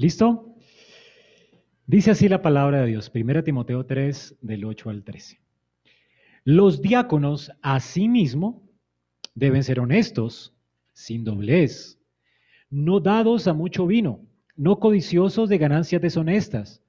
[0.00, 0.56] ¿Listo?
[1.86, 5.42] Dice así la palabra de Dios, 1 Timoteo 3, del 8 al 13.
[6.42, 8.66] Los diáconos, asimismo,
[9.34, 10.56] deben ser honestos,
[10.94, 12.00] sin doblez,
[12.70, 14.26] no dados a mucho vino,
[14.56, 16.82] no codiciosos de ganancias deshonestas,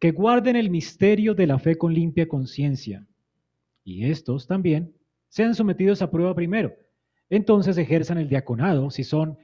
[0.00, 3.06] que guarden el misterio de la fe con limpia conciencia.
[3.84, 4.92] Y estos también
[5.28, 6.74] sean sometidos a prueba primero.
[7.28, 9.38] Entonces ejerzan el diaconado si son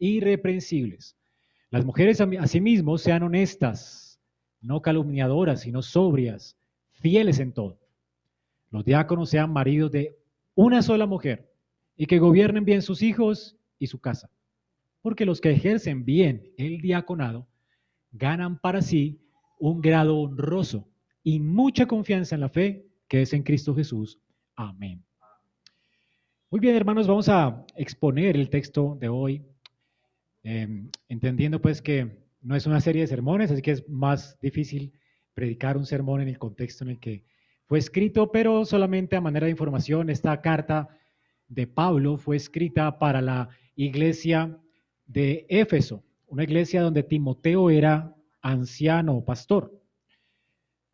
[0.00, 1.14] irreprensibles.
[1.70, 4.20] Las mujeres asimismo sean honestas,
[4.60, 6.56] no calumniadoras, sino sobrias,
[6.92, 7.78] fieles en todo.
[8.70, 10.18] Los diáconos sean maridos de
[10.54, 11.52] una sola mujer
[11.96, 14.30] y que gobiernen bien sus hijos y su casa.
[15.02, 17.46] Porque los que ejercen bien el diaconado
[18.12, 19.20] ganan para sí
[19.58, 20.88] un grado honroso
[21.22, 24.18] y mucha confianza en la fe que es en Cristo Jesús.
[24.56, 25.04] Amén.
[26.50, 29.44] Muy bien, hermanos, vamos a exponer el texto de hoy,
[30.42, 34.92] em, entendiendo pues que no es una serie de sermones, así que es más difícil
[35.34, 37.24] predicar un sermón en el contexto en el que
[37.66, 40.88] fue escrito, pero solamente a manera de información, esta carta
[41.48, 44.58] de Pablo fue escrita para la iglesia
[45.06, 49.72] de Éfeso, una iglesia donde Timoteo era anciano o pastor.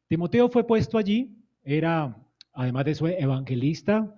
[0.09, 2.17] Timoteo fue puesto allí, era,
[2.53, 4.15] además de su evangelista,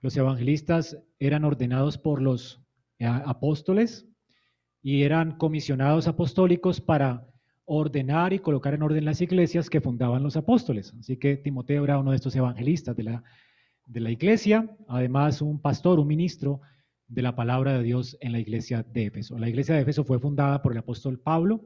[0.00, 2.60] los evangelistas eran ordenados por los
[2.98, 4.06] eh, apóstoles
[4.84, 7.26] y eran comisionados apostólicos para
[7.64, 10.92] ordenar y colocar en orden las iglesias que fundaban los apóstoles.
[11.00, 13.24] Así que Timoteo era uno de estos evangelistas de la,
[13.86, 16.60] de la iglesia, además un pastor, un ministro
[17.08, 19.38] de la palabra de Dios en la iglesia de Éfeso.
[19.38, 21.64] La iglesia de Éfeso fue fundada por el apóstol Pablo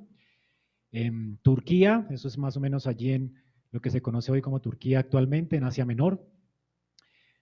[0.92, 3.34] en Turquía, eso es más o menos allí en
[3.72, 6.24] lo que se conoce hoy como Turquía actualmente, en Asia Menor.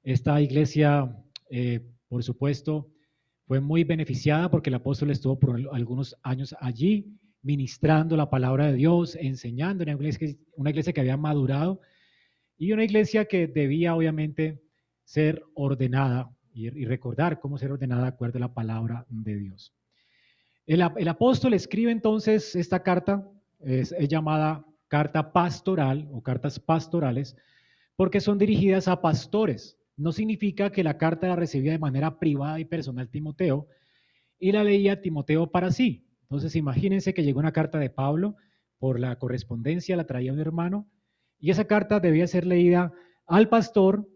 [0.02, 2.95] Esta iglesia, eh, por supuesto,
[3.46, 8.74] fue muy beneficiada porque el apóstol estuvo por algunos años allí ministrando la palabra de
[8.74, 11.80] Dios, enseñando en una iglesia, una iglesia que había madurado
[12.58, 14.60] y una iglesia que debía obviamente
[15.04, 19.72] ser ordenada y, recordar cómo ser ordenada de acuerdo a la palabra de Dios.
[20.66, 27.36] El apóstol escribe entonces esta carta es, llamada carta pastoral o cartas pastorales
[27.94, 29.78] porque son dirigidas a pastores.
[29.96, 33.66] No significa que la carta la recibía de manera privada y personal Timoteo
[34.38, 36.06] y la leía Timoteo para sí.
[36.22, 38.36] Entonces imagínense que llegó una carta de Pablo
[38.78, 40.88] por la correspondencia, la traía un hermano
[41.38, 42.92] y esa carta debía ser leída
[43.26, 44.08] al pastor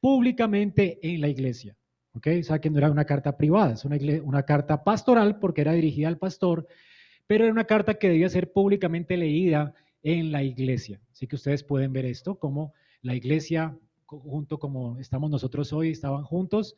[0.00, 1.76] públicamente en la iglesia.
[2.14, 2.28] ¿Ok?
[2.40, 5.72] O sea que no era una carta privada, es una, una carta pastoral porque era
[5.72, 6.66] dirigida al pastor
[7.26, 11.00] pero era una carta que debía ser públicamente leída en la iglesia.
[11.10, 12.72] Así que ustedes pueden ver esto, como
[13.02, 13.76] la iglesia,
[14.06, 16.76] junto como estamos nosotros hoy, estaban juntos.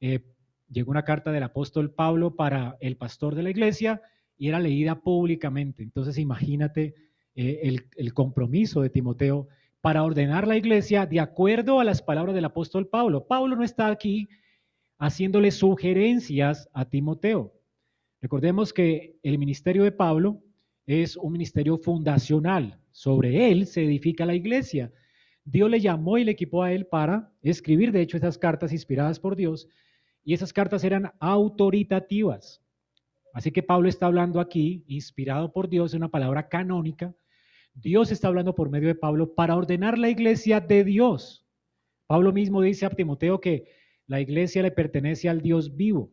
[0.00, 0.20] Eh,
[0.68, 4.02] llegó una carta del apóstol Pablo para el pastor de la iglesia
[4.36, 5.82] y era leída públicamente.
[5.82, 6.94] Entonces imagínate
[7.34, 9.48] eh, el, el compromiso de Timoteo
[9.80, 13.26] para ordenar la iglesia de acuerdo a las palabras del apóstol Pablo.
[13.26, 14.28] Pablo no está aquí
[14.98, 17.52] haciéndole sugerencias a Timoteo.
[18.20, 20.42] Recordemos que el ministerio de Pablo
[20.86, 22.80] es un ministerio fundacional.
[22.90, 24.92] Sobre él se edifica la iglesia.
[25.46, 29.20] Dios le llamó y le equipó a él para escribir, de hecho, esas cartas inspiradas
[29.20, 29.68] por Dios.
[30.24, 32.60] Y esas cartas eran autoritativas.
[33.32, 37.14] Así que Pablo está hablando aquí, inspirado por Dios, en una palabra canónica.
[37.74, 41.46] Dios está hablando por medio de Pablo para ordenar la iglesia de Dios.
[42.08, 43.68] Pablo mismo dice a Timoteo que
[44.08, 46.10] la iglesia le pertenece al Dios vivo.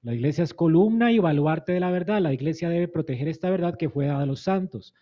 [0.00, 2.22] La iglesia es columna y baluarte de la verdad.
[2.22, 4.94] La iglesia debe proteger esta verdad que fue dada a los santos.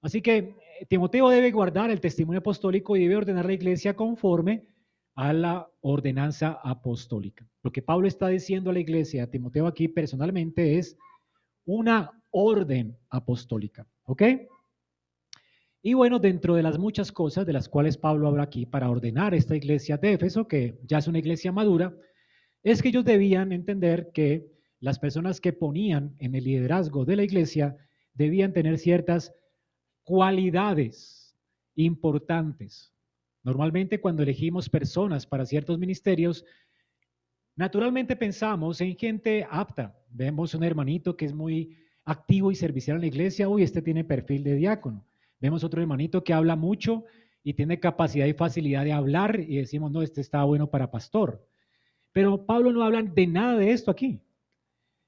[0.00, 0.54] Así que
[0.88, 4.68] Timoteo debe guardar el testimonio apostólico y debe ordenar la iglesia conforme
[5.14, 7.46] a la ordenanza apostólica.
[7.62, 10.96] Lo que Pablo está diciendo a la iglesia, a Timoteo aquí personalmente, es
[11.66, 13.86] una orden apostólica.
[14.04, 14.22] ¿Ok?
[15.82, 19.34] Y bueno, dentro de las muchas cosas de las cuales Pablo habla aquí para ordenar
[19.34, 21.94] esta iglesia de Éfeso, que ya es una iglesia madura,
[22.62, 24.46] es que ellos debían entender que
[24.78, 27.76] las personas que ponían en el liderazgo de la iglesia
[28.12, 29.34] debían tener ciertas
[30.10, 31.36] cualidades
[31.76, 32.92] importantes.
[33.44, 36.44] Normalmente cuando elegimos personas para ciertos ministerios,
[37.54, 39.96] naturalmente pensamos en gente apta.
[40.10, 44.02] Vemos un hermanito que es muy activo y servicial en la iglesia, uy, este tiene
[44.02, 45.06] perfil de diácono.
[45.38, 47.04] Vemos otro hermanito que habla mucho
[47.44, 51.46] y tiene capacidad y facilidad de hablar y decimos, no, este está bueno para pastor.
[52.10, 54.20] Pero Pablo no habla de nada de esto aquí.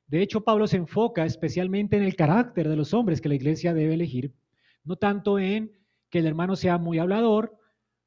[0.06, 3.75] De hecho, Pablo se enfoca especialmente en el carácter de los hombres que la iglesia
[3.75, 4.32] debe elegir,
[4.84, 5.73] no tanto en
[6.11, 7.56] que el hermano sea muy hablador,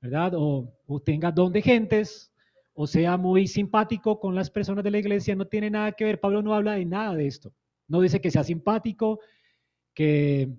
[0.02, 0.34] ¿verdad?
[0.36, 0.72] O,
[1.04, 2.32] tenga don de gentes,
[2.74, 6.20] o sea muy simpático con las personas de la iglesia, no tiene nada que ver.
[6.20, 7.54] Pablo no habla de nada de esto.
[7.88, 9.20] No dice que sea simpático,
[9.94, 10.50] que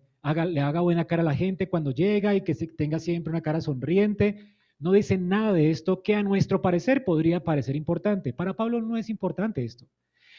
[0.49, 3.61] le haga buena cara a la gente cuando llega y que tenga siempre una cara
[3.61, 4.55] sonriente.
[4.79, 8.33] No dice nada de esto que a nuestro parecer podría parecer importante.
[8.33, 9.87] Para Pablo no es importante esto.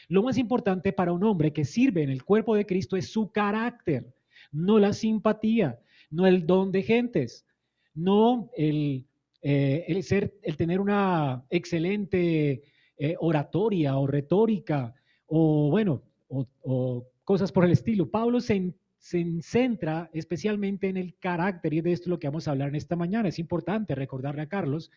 [0.08, 3.30] Lo más importante para un hombre que sirve en el cuerpo de Cristo es su
[3.30, 4.14] carácter,
[4.52, 5.78] no la simpatía,
[6.10, 7.46] no el don de gentes,
[7.94, 9.06] no el,
[9.42, 12.62] eh, ser, el tener una excelente
[12.96, 14.94] eh, oratoria o retórica
[15.26, 18.10] o bueno, o, cosas por el estilo.
[18.10, 22.48] Pablo se, se centra especialmente en el carácter y de esto es lo que vamos
[22.48, 23.28] a hablar en esta mañana.
[23.28, 24.90] Es importante recordarle a Carlos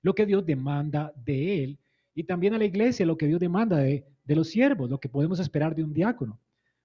[0.00, 1.78] lo que Dios demanda de él
[2.14, 5.08] y también a la iglesia lo que Dios demanda de, de los siervos, lo que
[5.08, 6.38] podemos esperar de un diácono.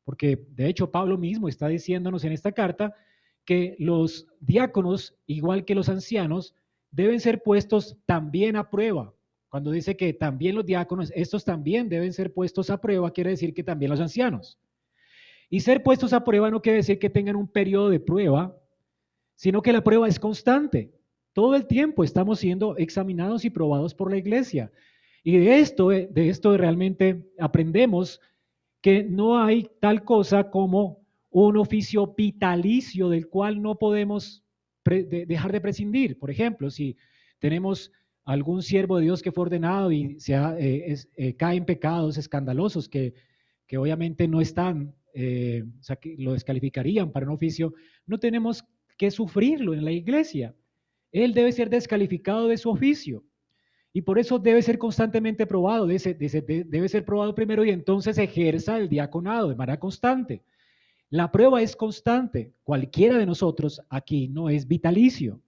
[0.08, 2.96] Porque de hecho Pablo mismo está diciéndonos en esta carta
[3.44, 6.56] que los diáconos, igual que los ancianos,
[6.92, 9.14] deben ser puestos también a prueba.
[9.50, 13.54] Cuando dice que también los diáconos, estos también deben ser puestos a prueba, quiere decir
[13.54, 14.58] que también los ancianos.
[15.50, 18.58] Y ser puestos a prueba no quiere decir que tengan un periodo de prueba,
[19.36, 20.94] sino que la prueba es constante.
[21.34, 24.72] Todo el tiempo estamos siendo examinados y probados por la iglesia.
[25.22, 28.22] Y de esto, de esto realmente aprendemos
[28.88, 34.46] que no hay tal cosa como un oficio vitalicio del cual no podemos
[34.86, 36.18] dejar de prescindir.
[36.18, 36.96] Por ejemplo, si
[37.38, 37.92] tenemos
[38.24, 42.88] algún siervo de Dios que fue ordenado y se eh, eh, cae en pecados escandalosos
[42.88, 43.14] que,
[43.66, 47.74] que obviamente no están eh, o sea, que lo descalificarían para un oficio,
[48.06, 48.64] no tenemos
[48.98, 50.56] que sufrirlo en la iglesia.
[51.12, 53.26] Él debe ser descalificado de su oficio.
[53.94, 58.90] Y por eso debe ser constantemente probado, debe ser probado primero y entonces ejerza el
[58.90, 60.44] diaconado de manera constante.
[61.10, 62.52] La prueba es constante.
[62.64, 65.40] Cualquiera de nosotros aquí no es vitalicio.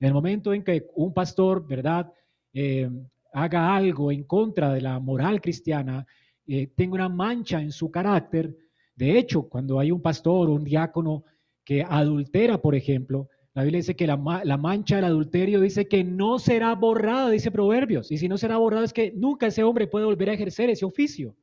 [0.00, 2.12] En el momento en que un pastor, ¿verdad?,
[2.52, 2.90] eh,
[3.32, 6.06] haga algo en contra de la moral cristiana,
[6.46, 8.54] eh, tenga una mancha en su carácter,
[8.96, 11.24] de hecho, cuando hay un pastor o un diácono
[11.62, 16.38] que adultera, por ejemplo, la Biblia dice que la, mancha del adulterio dice que no
[16.38, 18.12] será borrada, dice Proverbios.
[18.12, 20.84] Y si no será borrada es que nunca ese hombre puede volver a ejercer ese
[20.84, 21.34] oficio.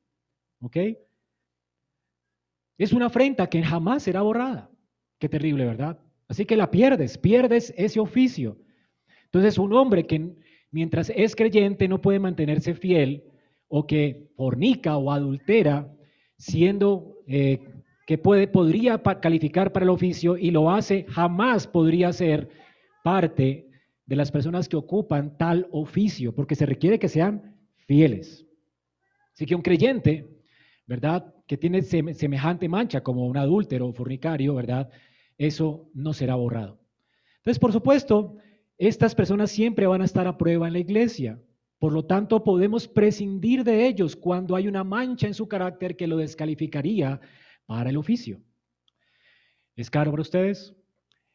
[0.62, 0.78] ¿Ok?
[2.78, 4.70] Es una afrenta que jamás será borrada.
[5.18, 6.00] Qué terrible, ¿verdad?
[6.28, 8.60] Así que la pierdes, pierdes ese oficio.
[9.26, 10.36] Entonces, un hombre que
[10.70, 13.24] mientras es creyente no puede mantenerse fiel
[13.68, 15.92] o que fornica o adultera,
[16.38, 17.73] siendo eh,
[18.06, 22.50] que puede, podría calificar para el oficio y lo hace, jamás podría ser
[23.04, 23.70] parte
[24.06, 27.56] de las personas que ocupan tal oficio, porque se requiere que sean
[27.88, 28.46] fieles.
[29.34, 30.28] Así que un creyente,
[30.86, 31.34] ¿verdad?
[31.48, 34.90] Que tiene semejante mancha como un adúltero o fornicario, ¿verdad?
[35.38, 36.80] Eso no será borrado.
[37.38, 38.38] Entonces, por supuesto,
[38.78, 41.42] estas personas siempre van a estar a prueba en la iglesia.
[41.80, 46.08] Por lo tanto, podemos prescindir de ellos cuando hay una mancha en su carácter que
[46.08, 47.20] lo descalificaría
[47.66, 48.42] para el oficio.
[49.76, 50.76] ¿Es caro para ustedes?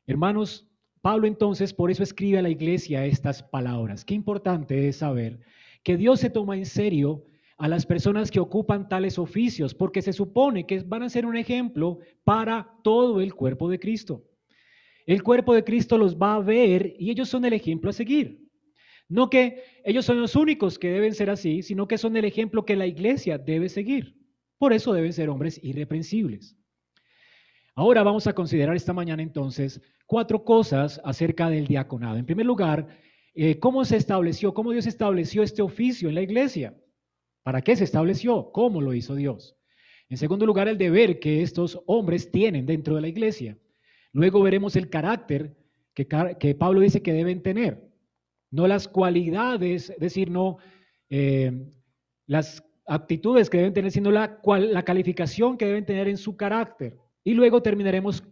[0.06, 0.68] Hermanos,
[1.00, 4.04] Pablo entonces por eso escribe a la iglesia estas palabras.
[4.04, 5.40] Qué importante es saber
[5.82, 7.24] que Dios se toma en serio
[7.56, 11.36] a las personas que ocupan tales oficios, porque se supone que van a ser un
[11.36, 14.24] ejemplo para todo el cuerpo de Cristo.
[15.06, 18.46] El cuerpo de Cristo los va a ver y ellos son el ejemplo a seguir.
[19.08, 22.64] No que ellos son los únicos que deben ser así, sino que son el ejemplo
[22.64, 24.17] que la iglesia debe seguir.
[24.58, 26.56] Por eso deben ser hombres irreprensibles.
[27.74, 32.16] Ahora vamos a considerar esta mañana entonces cuatro cosas acerca del diaconado.
[32.16, 32.88] En primer lugar,
[33.34, 36.74] eh, cómo se estableció, cómo Dios estableció este oficio en la iglesia.
[37.44, 38.50] ¿Para qué se estableció?
[38.52, 39.56] ¿Cómo lo hizo Dios?
[40.08, 43.56] En segundo lugar, el deber que estos hombres tienen dentro de la iglesia.
[44.12, 45.56] Luego veremos el carácter
[45.94, 47.88] que, Pablo dice que deben tener
[48.50, 50.58] no las cualidades, es decir, no
[51.10, 51.70] eh,
[52.26, 56.96] las actitudes que deben tener, sino la, la calificación que deben tener en su carácter.
[57.22, 58.24] Y luego terminaremos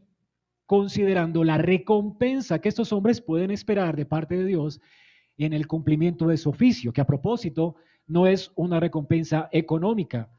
[0.64, 4.80] considerando la recompensa que estos hombres pueden esperar de parte de Dios
[5.38, 10.30] en el cumplimiento de su oficio, que a propósito no es una recompensa económica.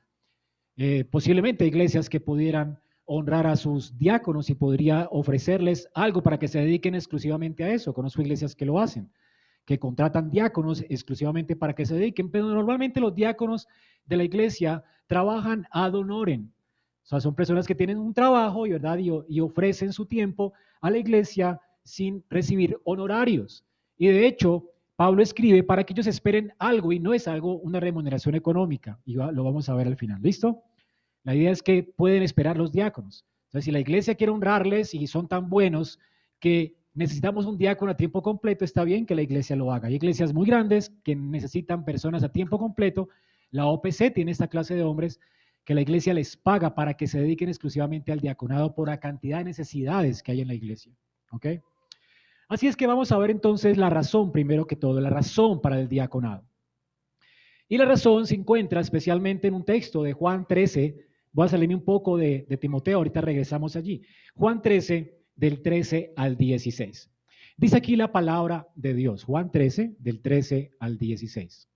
[0.75, 6.47] Eh, posiblemente iglesias que pudieran honrar a sus diáconos y podría ofrecerles algo para que
[6.47, 7.93] se dediquen exclusivamente a eso.
[7.93, 9.09] Conozco iglesias que lo hacen
[9.67, 13.67] que contratan diáconos exclusivamente para que se dediquen, pero normalmente los diáconos
[14.05, 16.49] de la iglesia trabajan ad honorem.
[17.03, 18.97] O sea, son personas que tienen un trabajo y, ¿verdad?
[18.97, 23.65] y, ofrecen su tiempo a la iglesia sin recibir honorarios.
[23.97, 27.81] Y de hecho, Pablo escribe para que ellos esperen algo y no es algo, una
[27.81, 28.97] remuneración económica.
[29.03, 30.21] Y lo vamos a ver al final.
[30.21, 30.63] ¿Listo?
[31.23, 33.25] La idea es que pueden esperar los diáconos.
[33.47, 35.99] Entonces, si la iglesia quiere honrarles y son tan buenos
[36.39, 39.87] que necesitamos un diácono a tiempo completo, está bien que la iglesia lo haga.
[39.87, 43.09] Hay iglesias muy grandes que necesitan personas a tiempo completo.
[43.51, 45.19] La OPC tiene esta clase de hombres
[45.63, 49.37] que la iglesia les paga para que se dediquen exclusivamente al diaconado por la cantidad
[49.37, 50.91] de necesidades que hay en la iglesia.
[51.31, 51.45] ¿Ok?
[52.49, 55.79] Así es que vamos a ver entonces la razón, primero que todo, la razón para
[55.79, 56.45] el diaconado.
[57.69, 60.95] Y la razón se encuentra especialmente en un texto de Juan 13.
[61.31, 64.01] Voy a salirme un poco de, de Timoteo, ahorita regresamos allí.
[64.33, 67.09] Juan 13, del 13 al 16.
[67.55, 71.69] Dice aquí la palabra de Dios, Juan 13, del 13 al 16.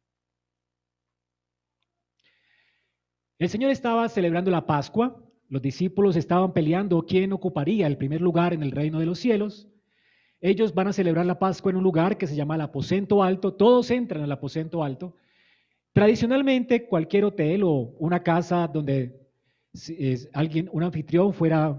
[3.40, 8.54] El Señor estaba celebrando la Pascua, los discípulos estaban peleando quién ocuparía el primer lugar
[8.54, 9.68] en el reino de los cielos.
[10.40, 13.54] Ellos van a celebrar la Pascua en un lugar que se llama el aposento alto,
[13.54, 15.16] todos entran al aposento alto.
[15.94, 19.20] Tradicionalmente, cualquier hotel o una casa donde
[20.34, 21.78] alguien, un anfitrión fuera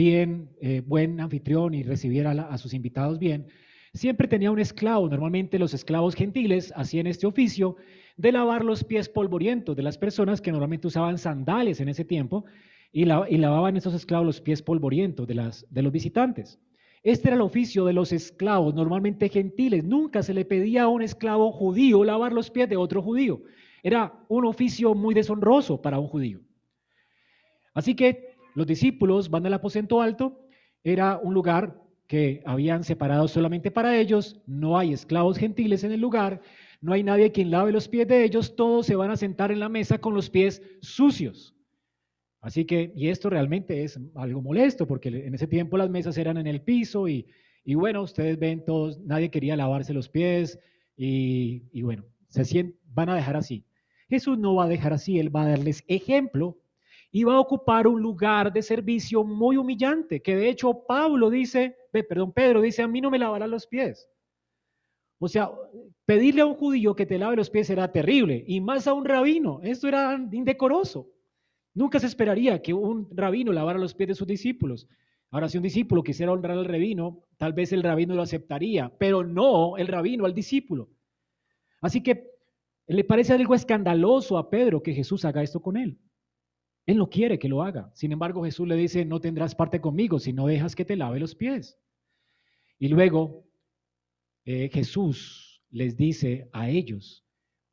[0.00, 3.48] bien, eh, buen anfitrión y recibiera a sus invitados bien,
[3.92, 5.06] siempre tenía un esclavo.
[5.10, 7.76] Normalmente los esclavos gentiles hacían este oficio
[8.16, 12.46] de lavar los pies polvorientos de las personas que normalmente usaban sandales en ese tiempo
[12.92, 16.58] y, lavaban esos esclavos los pies polvorientos de, las, de los visitantes.
[17.02, 19.84] Este era el oficio de los esclavos, normalmente gentiles.
[19.84, 23.42] Nunca se le pedía a un esclavo judío lavar los pies de otro judío.
[23.82, 26.40] Era un oficio muy deshonroso para un judío.
[27.74, 30.40] Así que los discípulos van al aposento alto.
[30.82, 34.40] Era un lugar que habían separado solamente para ellos.
[34.46, 36.40] No hay esclavos gentiles en el lugar
[36.80, 39.60] no hay nadie quien lave los pies de ellos, todos se van a sentar en
[39.60, 41.54] la mesa con los pies sucios.
[42.40, 46.38] Así que, y esto realmente es algo molesto, porque en ese tiempo las mesas eran
[46.38, 47.26] en el piso y,
[47.74, 50.58] bueno, ustedes ven todos, nadie quería lavarse los pies
[50.96, 53.66] y, bueno, se van a dejar así.
[54.08, 56.58] Jesús no va a dejar así, Él va a darles ejemplo
[57.24, 62.32] va a ocupar un lugar de servicio muy humillante, que de hecho Pablo dice, perdón,
[62.32, 64.08] Pedro dice, a mí no me lavará los pies.
[65.18, 65.50] O sea,
[66.06, 69.04] pedirle a un judío que te lave los pies era terrible, y más a un
[69.04, 71.08] rabino, esto era indecoroso.
[71.74, 74.88] Nunca se esperaría que un rabino lavara los pies de sus discípulos.
[75.30, 79.22] Ahora, si un discípulo quisiera honrar al rabino, tal vez el rabino lo aceptaría, pero
[79.22, 80.90] no el rabino al discípulo.
[81.80, 82.30] Así que
[82.86, 85.98] le parece algo escandaloso a Pedro que Jesús haga esto con él.
[86.86, 87.90] Él no quiere que lo haga.
[87.94, 91.20] Sin embargo, Jesús le dice, no tendrás parte conmigo si no dejas que te lave
[91.20, 91.78] los pies.
[92.78, 93.44] Y luego
[94.44, 97.24] eh, Jesús les dice a ellos,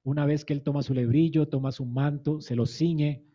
[0.03, 3.25] una vez que él toma su lebrillo, toma su manto, se lo ciñe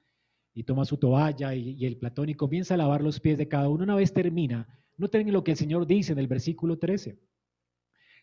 [0.55, 3.69] y toma su toalla y, el platón y comienza a lavar los pies de cada
[3.69, 7.19] uno, una vez termina, noten lo que el Señor dice en el versículo 13.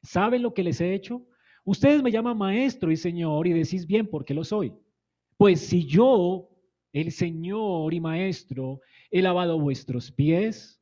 [0.01, 1.25] ¿Saben lo que les he hecho?
[1.65, 4.73] Ustedes me llaman maestro y Señor y decís bien porque lo soy.
[5.37, 6.49] Pues si yo,
[6.93, 8.81] el Señor y maestro,
[9.11, 10.81] he lavado vuestros pies,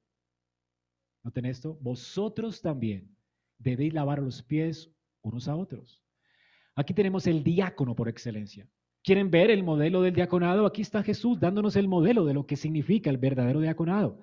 [1.23, 3.15] noten esto, vosotros también
[3.57, 4.89] debéis lavar los pies
[5.21, 6.01] unos a otros.
[6.75, 8.67] Aquí tenemos el diácono por excelencia.
[9.03, 10.65] ¿Quieren ver el modelo del diaconado?
[10.65, 14.19] Aquí está Jesús dándonos el modelo de lo que significa el verdadero diaconado.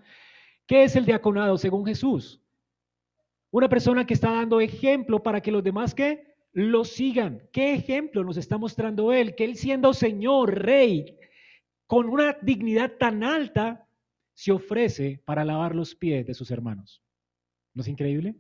[0.66, 2.40] ¿Qué es el diaconado según Jesús?
[3.50, 7.42] Una persona que está dando ejemplo para que los demás que lo sigan.
[7.52, 9.34] ¿Qué ejemplo nos está mostrando él?
[9.34, 11.16] Que él siendo Señor, Rey,
[11.86, 13.86] con una dignidad tan alta,
[14.34, 17.02] se ofrece para lavar los pies de sus hermanos.
[17.72, 18.34] ¿No es increíble?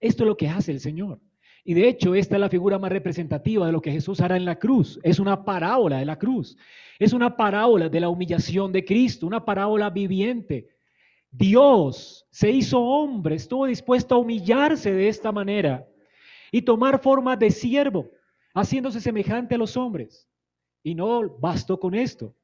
[0.00, 1.20] Esto es lo que hace el Señor.
[1.64, 4.44] Y de hecho, esta es la figura más representativa de lo que Jesús hará en
[4.44, 5.00] la cruz.
[5.02, 6.56] Es una parábola de la cruz.
[6.98, 10.68] Es una parábola de la humillación de Cristo, una parábola viviente.
[11.30, 15.88] Dios se hizo hombre, estuvo dispuesto a humillarse de esta manera
[16.52, 18.10] y tomar forma de siervo,
[18.54, 20.28] haciéndose semejante a los hombres.
[20.84, 22.36] Y no bastó con esto.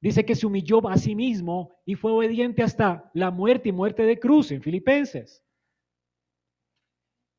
[0.00, 4.04] Dice que se humilló a sí mismo y fue obediente hasta la muerte y muerte
[4.04, 5.44] de cruz en Filipenses.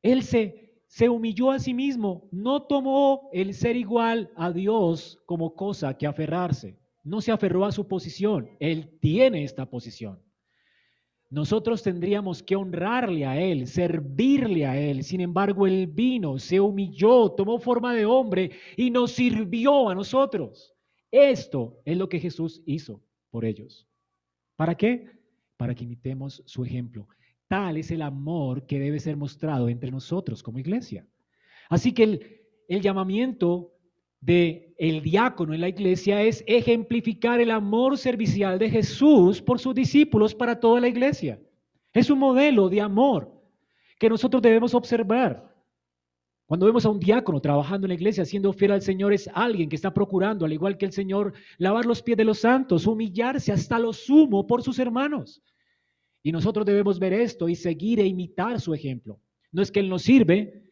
[0.02, 5.54] Él se, se humilló a sí mismo, no tomó el ser igual a Dios como
[5.54, 10.25] cosa que aferrarse, no se aferró a su posición, Él tiene esta posición.
[11.28, 15.02] Nosotros tendríamos que honrarle a Él, servirle a Él.
[15.02, 20.72] Sin embargo, Él vino, se humilló, tomó forma de hombre y nos sirvió a nosotros.
[21.10, 23.86] Esto es lo que Jesús hizo por ellos.
[24.56, 25.10] ¿Para qué?
[25.56, 27.08] Para que imitemos su ejemplo.
[27.48, 31.06] Tal es el amor que debe ser mostrado entre nosotros como iglesia.
[31.68, 32.02] Así que
[32.68, 33.72] el, llamamiento
[34.26, 39.72] de el diácono en la iglesia es ejemplificar el amor servicial de Jesús por sus
[39.72, 41.40] discípulos para toda la iglesia.
[41.92, 43.32] Es un modelo de amor
[44.00, 45.54] que nosotros debemos observar.
[46.44, 49.68] Cuando vemos a un diácono trabajando en la iglesia, siendo fiel al Señor, es alguien
[49.68, 53.52] que está procurando, al igual que el Señor, lavar los pies de los santos, humillarse
[53.52, 55.40] hasta lo sumo por sus hermanos.
[56.24, 59.20] Y nosotros debemos ver esto y seguir e imitar su ejemplo.
[59.52, 60.65] No es que Él nos sirve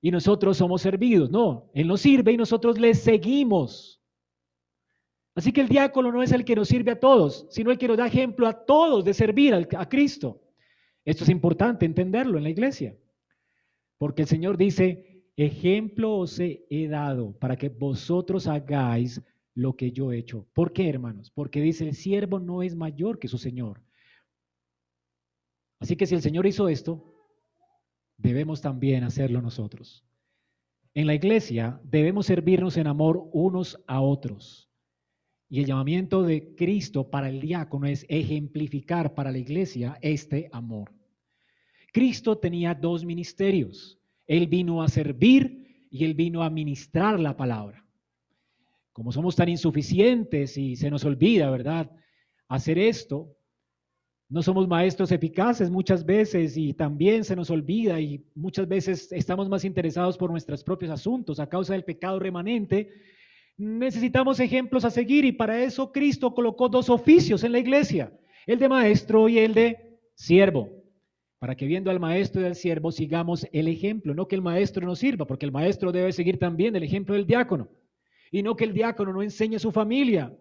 [0.00, 4.00] y nosotros somos servidos, no, Él nos sirve y nosotros le seguimos.
[5.34, 7.88] Así que el diácono no es el que nos sirve a todos, sino el que
[7.88, 10.42] nos da ejemplo a todos de servir a Cristo.
[11.04, 12.96] Esto es importante entenderlo en la iglesia,
[13.98, 19.22] porque el Señor dice, ejemplo os he dado para que vosotros hagáis
[19.54, 20.46] lo que yo he hecho.
[20.52, 21.30] ¿Por qué, hermanos?
[21.30, 23.80] Porque dice, el siervo no es mayor que su Señor.
[25.80, 27.17] Así que si el Señor hizo esto,
[28.18, 30.04] debemos también hacerlo nosotros.
[30.94, 34.68] En la iglesia debemos servirnos en amor unos a otros.
[35.48, 40.92] Y el llamamiento de Cristo para el diácono es ejemplificar para la iglesia este amor.
[41.92, 43.98] Cristo tenía dos ministerios.
[44.26, 47.86] Él vino a servir y él vino a ministrar la palabra.
[48.92, 51.90] Como somos tan insuficientes y se nos olvida, ¿verdad?
[52.48, 53.37] Hacer esto,
[54.30, 59.48] no somos maestros eficaces muchas veces y también se nos olvida y muchas veces estamos
[59.48, 62.92] más interesados por nuestros propios asuntos a causa del pecado remanente.
[63.56, 68.12] Necesitamos ejemplos a seguir y para eso Cristo colocó dos oficios en la iglesia,
[68.46, 70.68] el de maestro y el de siervo,
[71.38, 74.84] para que viendo al maestro y al siervo sigamos el ejemplo, no que el maestro
[74.84, 77.70] nos sirva, porque el maestro debe seguir también el ejemplo del diácono,
[78.30, 80.36] y no que el diácono no enseñe a su familia,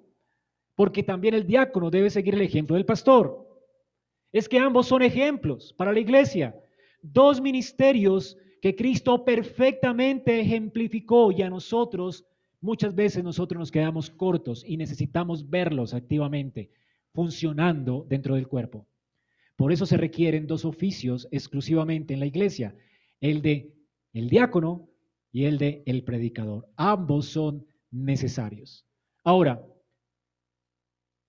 [0.75, 3.46] porque también el diácono debe seguir el ejemplo del pastor.
[4.37, 6.55] Es que ambos son ejemplos para la iglesia.
[7.01, 12.23] Dos ministerios que Cristo perfectamente ejemplificó y a nosotros
[12.61, 16.69] muchas veces nosotros nos quedamos cortos y necesitamos verlos activamente
[17.13, 18.85] funcionando dentro del cuerpo.
[19.55, 22.75] Por eso se requieren dos oficios exclusivamente en la iglesia,
[23.19, 23.73] el de
[24.13, 24.87] el diácono
[25.31, 26.69] y el de el predicador.
[26.75, 28.85] Ambos son necesarios.
[29.23, 29.65] Ahora,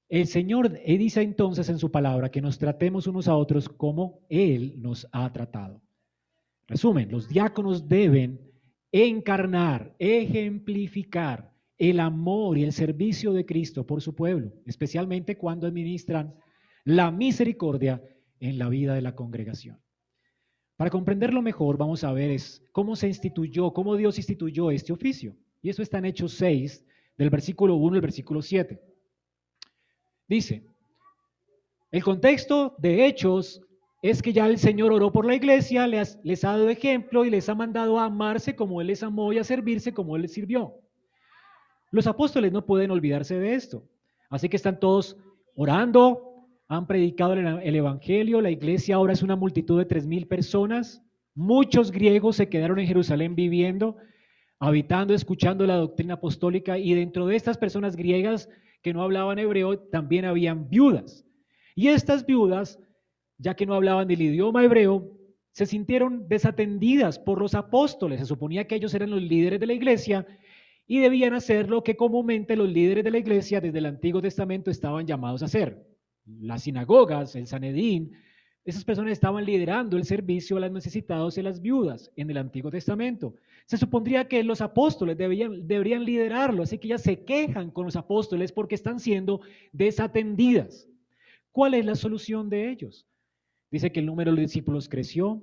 [0.09, 4.75] el Señor dice entonces en su palabra que nos tratemos unos a otros como Él
[4.79, 5.83] nos ha tratado.
[6.67, 8.41] Resumen, los diáconos deben
[8.91, 16.35] encarnar, ejemplificar el amor y el servicio de Cristo por su pueblo, especialmente cuando administran
[16.85, 18.02] la misericordia
[18.41, 19.78] en la vida de la congregación.
[20.76, 22.37] Para comprenderlo mejor, vamos a ver
[22.73, 25.37] cómo se instituyó, cómo Dios instituyó este oficio.
[25.61, 28.80] Y eso está en Hechos 6, del versículo 1 al versículo 7.
[30.28, 30.62] Dice,
[31.91, 33.62] el contexto de hechos
[34.02, 37.49] es que ya el Señor oró por la iglesia, les, ha dado ejemplo y les
[37.49, 40.75] ha mandado a amarse como Él les amó y a servirse como Él les sirvió.
[41.91, 43.82] Los apóstoles no pueden olvidarse de esto.
[44.28, 45.17] Así que están todos
[45.56, 51.02] orando, han predicado el, Evangelio, la iglesia ahora es una multitud de tres mil personas.
[51.34, 53.97] Muchos griegos se quedaron en Jerusalén viviendo,
[54.60, 58.50] habitando, escuchando la doctrina apostólica y dentro de estas personas griegas
[58.82, 61.25] que no hablaban hebreo, también habían viudas.
[61.75, 62.78] Y estas viudas,
[63.38, 65.12] ya que no hablaban del idioma hebreo,
[65.52, 68.21] se sintieron desatendidas por los apóstoles.
[68.21, 70.26] Se suponía que ellos eran los líderes de la iglesia
[70.86, 74.71] y debían hacer lo que comúnmente los líderes de la iglesia desde el Antiguo Testamento
[74.71, 75.86] estaban llamados a hacer.
[76.25, 78.12] Las sinagogas, el Sanedín,
[78.71, 82.37] esas personas estaban liderando el servicio a los necesitados y a las viudas en el
[82.37, 83.35] Antiguo Testamento.
[83.65, 88.52] Se supondría que los apóstoles deberían liderarlo, así que ellas se quejan con los apóstoles
[88.52, 89.41] porque están siendo
[89.73, 90.87] desatendidas.
[91.50, 93.07] ¿Cuál es la solución de ellos?
[93.71, 95.43] Dice que el número de discípulos creció,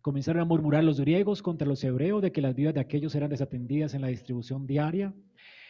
[0.00, 3.30] comenzaron a murmurar los griegos contra los hebreos de que las vidas de aquellos eran
[3.30, 5.14] desatendidas en la distribución diaria.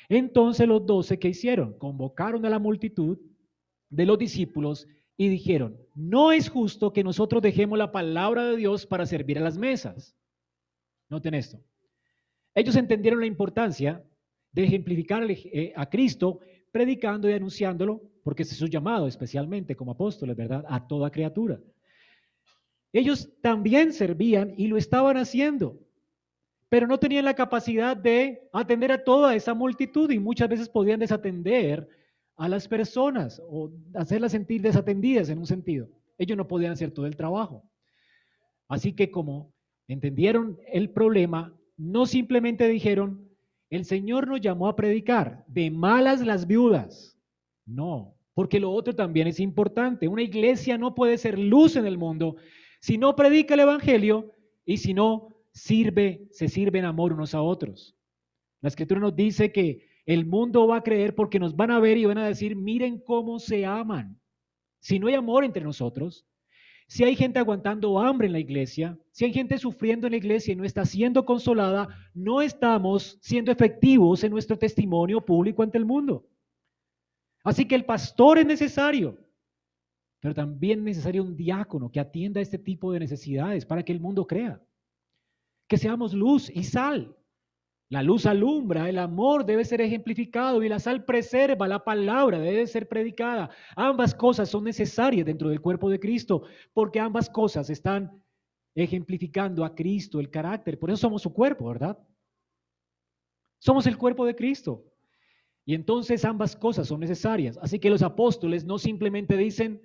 [0.09, 3.19] Entonces los doce que hicieron, convocaron a la multitud
[3.91, 8.87] de los discípulos y dijeron, no es justo que nosotros dejemos la palabra de Dios
[8.87, 10.17] para servir a las mesas.
[11.09, 11.61] Noten esto.
[12.55, 14.05] Ellos entendieron la importancia
[14.53, 20.37] de ejemplificar eh, a Cristo predicando y anunciándolo, porque es su llamado, especialmente como apóstoles,
[20.37, 20.65] ¿verdad?
[20.69, 21.61] A toda criatura.
[22.93, 25.79] Ellos también servían y lo estaban haciendo,
[26.69, 31.01] pero no tenían la capacidad de atender a toda esa multitud y muchas veces podían
[31.01, 31.89] desatender
[32.37, 35.89] a las personas o hacerlas sentir desatendidas en un sentido.
[36.19, 37.63] Ellos no podían hacer todo el trabajo.
[38.69, 39.53] Así que como
[39.89, 43.29] entendieron el problema, no simplemente dijeron,
[43.71, 47.19] el Señor nos llamó a predicar, de malas las viudas.
[47.67, 50.09] No, porque lo otro también es importante.
[50.09, 52.37] Una iglesia no puede ser luz en el mundo
[52.85, 54.35] si no predica el Evangelio
[54.67, 57.97] y si no sirve, se sirve en amor unos a otros.
[58.61, 61.97] La escritura nos dice que el mundo va a creer porque nos van a ver
[61.97, 64.21] y van a decir, miren cómo se aman.
[64.81, 66.27] Si no hay amor entre nosotros,
[66.87, 70.53] si hay gente aguantando hambre en la iglesia, si hay gente sufriendo en la iglesia
[70.53, 75.87] y no está siendo consolada, no estamos siendo efectivos en nuestro testimonio público ante el
[75.87, 76.27] mundo.
[77.43, 79.19] Así que el pastor es necesario,
[80.21, 84.01] pero también es necesario un diácono que atienda este tipo de necesidades para que el
[84.01, 84.61] mundo crea.
[85.67, 87.17] Que seamos luz y sal.
[87.95, 92.67] La luz alumbra, el amor debe ser ejemplificado y la sal preserva, la palabra debe
[92.67, 93.51] ser predicada.
[93.77, 98.21] Ambas cosas son necesarias dentro del cuerpo de Cristo porque ambas cosas están
[98.75, 100.77] ejemplificando a Cristo, el carácter.
[100.77, 101.97] Por eso somos su cuerpo, ¿verdad?
[103.61, 104.85] Somos el cuerpo de Cristo.
[105.65, 107.61] Y entonces ambas cosas son necesarias.
[107.63, 109.81] Así que los apóstoles no simplemente dicen,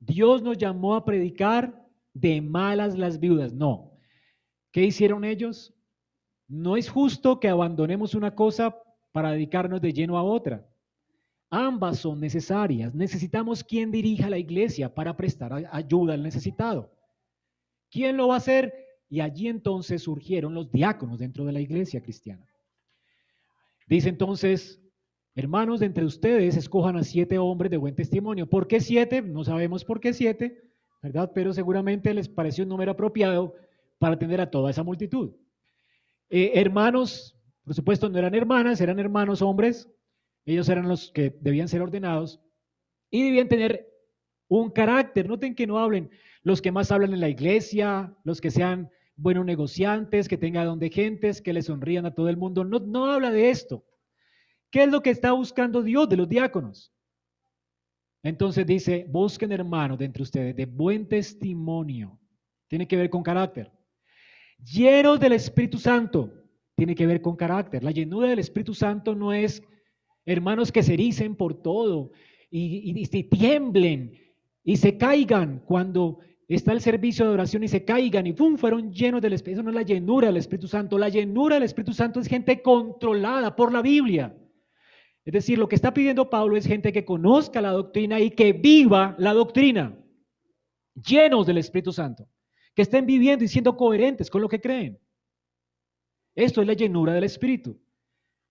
[0.00, 3.54] Dios nos llamó a predicar de malas las viudas.
[3.54, 3.92] No.
[4.70, 5.72] ¿Qué hicieron ellos?
[6.48, 8.76] No es justo que abandonemos una cosa
[9.12, 10.66] para dedicarnos de lleno a otra.
[11.50, 12.94] Ambas son necesarias.
[12.94, 16.92] Necesitamos quien dirija la iglesia para prestar ayuda al necesitado.
[17.90, 18.74] ¿Quién lo va a hacer?
[19.08, 22.46] Y allí entonces surgieron los diáconos dentro de la iglesia cristiana.
[23.86, 24.80] Dice entonces,
[25.36, 28.48] hermanos, de entre ustedes escojan a siete hombres de buen testimonio.
[28.48, 29.22] ¿Por qué siete?
[29.22, 30.60] No sabemos por qué siete,
[31.02, 31.30] ¿verdad?
[31.34, 33.54] Pero seguramente les pareció un número apropiado
[33.98, 35.32] para atender a toda esa multitud.
[36.28, 39.88] Eh, hermanos, por supuesto, no eran hermanas, eran hermanos hombres.
[40.44, 42.40] Ellos eran los que debían ser ordenados
[43.10, 43.88] y debían tener
[44.48, 45.28] un carácter.
[45.28, 46.10] Noten que no hablen
[46.42, 50.78] los que más hablan en la iglesia, los que sean buenos negociantes, que tengan don
[50.78, 52.64] de gentes, que le sonrían a todo el mundo.
[52.64, 53.84] No, no habla de esto.
[54.70, 56.92] ¿Qué es lo que está buscando Dios de los diáconos?
[58.22, 62.18] Entonces dice, busquen hermanos de entre ustedes de buen testimonio.
[62.68, 63.72] Tiene que ver con carácter.
[64.64, 66.32] Llenos del Espíritu Santo.
[66.76, 67.82] Tiene que ver con carácter.
[67.82, 69.62] La llenura del Espíritu Santo no es
[70.24, 72.10] hermanos que se ericen por todo
[72.50, 74.12] y, y, tiemblen
[74.64, 78.56] y se caigan cuando está el servicio de oración y se caigan y ¡pum!
[78.56, 79.60] fueron llenos del Espíritu.
[79.60, 80.98] Eso no es la llenura del Espíritu Santo.
[80.98, 84.36] La llenura del Espíritu Santo es gente controlada por la Biblia.
[85.26, 88.52] Es decir, lo que está pidiendo Pablo es gente que conozca la doctrina y que
[88.52, 89.98] viva la doctrina,
[90.94, 92.28] llenos del Espíritu Santo,
[92.76, 95.00] que estén viviendo y siendo coherentes con lo que creen.
[96.34, 97.80] Esto es la llenura del Espíritu.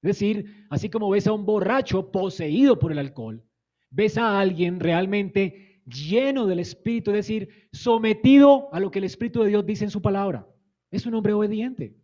[0.01, 3.45] Es decir, así como ves a un borracho poseído por el alcohol,
[3.91, 9.43] ves a alguien realmente lleno del Espíritu, es decir, sometido a lo que el Espíritu
[9.43, 10.47] de Dios dice en su palabra.
[10.89, 11.95] Es un hombre obediente.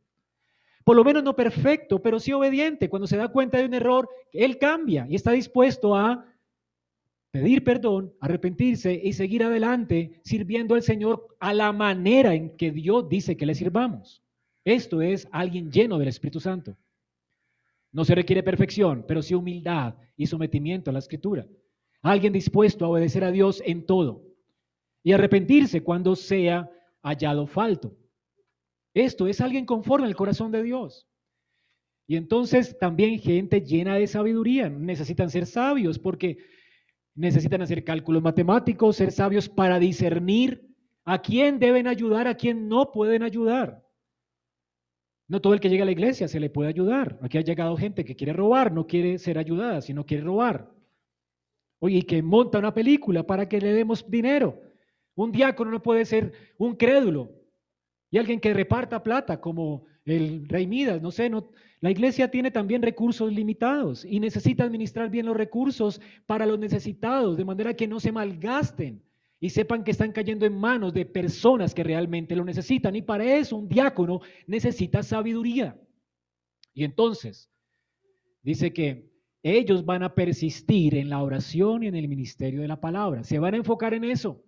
[0.84, 2.88] Por lo menos no perfecto, pero sí obediente.
[2.88, 6.31] Cuando se da cuenta de un error, él cambia y está dispuesto a
[7.32, 13.08] pedir perdón, arrepentirse y seguir adelante sirviendo al Señor a la manera en que Dios
[13.08, 14.22] dice que le sirvamos.
[14.66, 16.78] Esto es alguien lleno del Espíritu Santo.
[17.92, 21.48] No se requiere perfección, pero sí humildad y sometimiento a la Escritura.
[22.02, 24.24] Alguien dispuesto a obedecer a Dios en todo
[25.04, 26.70] y arrepentirse cuando sea
[27.02, 27.96] hallado falto.
[28.94, 31.08] Esto es alguien conforme al corazón de Dios.
[32.08, 34.70] Y entonces también gente llena de sabiduría.
[34.70, 36.38] Necesitan ser sabios porque
[37.16, 40.68] necesitan hacer cálculos matemáticos, ser sabios para discernir
[41.04, 43.84] a quién deben ayudar, a quién no pueden ayudar.
[45.28, 47.18] No todo el que llega a la iglesia se le puede ayudar.
[47.22, 50.72] Aquí ha llegado gente que quiere robar, no quiere ser ayudada, sino quiere robar.
[51.80, 54.62] Oye, y que monta una película para que le demos dinero.
[55.16, 57.32] Un diácono no puede ser un crédulo,
[58.12, 62.52] y alguien que reparta plata como el rey Midas, no sé, no, la iglesia tiene
[62.52, 67.88] también recursos limitados y necesita administrar bien los recursos para los necesitados, de manera que
[67.88, 69.02] no se malgasten
[69.40, 72.96] y sepan que están cayendo en manos de personas que realmente lo necesitan.
[72.96, 75.76] Y para eso un diácono necesita sabiduría.
[76.74, 77.50] Y entonces,
[78.44, 79.10] dice que
[79.42, 83.24] ellos van a persistir en la oración y en el ministerio de la palabra.
[83.24, 84.44] Se van a enfocar en eso.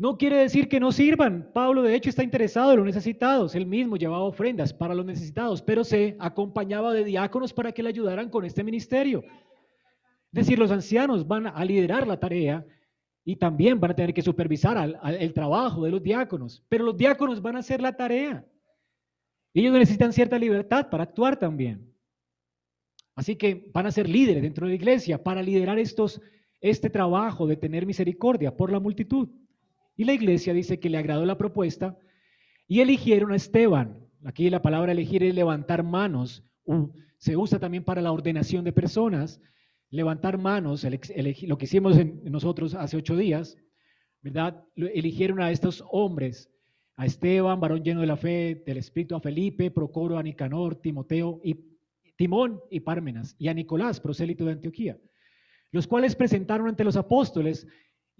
[0.00, 1.50] No quiere decir que no sirvan.
[1.52, 3.54] Pablo de hecho está interesado en los necesitados.
[3.54, 7.90] Él mismo llevaba ofrendas para los necesitados, pero se acompañaba de diáconos para que le
[7.90, 9.22] ayudaran con este ministerio.
[10.32, 12.64] Es decir, los ancianos van a liderar la tarea
[13.26, 17.42] y también van a tener que supervisar el trabajo de los diáconos, pero los diáconos
[17.42, 18.42] van a hacer la tarea.
[19.52, 21.94] Ellos necesitan cierta libertad para actuar también.
[23.14, 27.56] Así que van a ser líderes dentro de la iglesia para liderar este trabajo de
[27.56, 29.28] tener misericordia por la multitud.
[30.00, 31.98] Y la iglesia dice que le agradó la propuesta
[32.66, 33.98] y eligieron a Esteban.
[34.24, 36.42] Aquí la palabra elegir es levantar manos.
[37.18, 39.42] Se usa también para la ordenación de personas.
[39.90, 40.86] Levantar manos,
[41.42, 43.58] lo que hicimos nosotros hace ocho días,
[44.22, 44.64] ¿verdad?
[44.74, 46.50] Eligieron a estos hombres,
[46.96, 51.42] a Esteban, varón lleno de la fe, del Espíritu, a Felipe, Procoro, a Nicanor, Timoteo
[51.44, 51.60] y
[52.16, 54.98] Timón y Pármenas, y a Nicolás, prosélito de Antioquía,
[55.72, 57.66] los cuales presentaron ante los apóstoles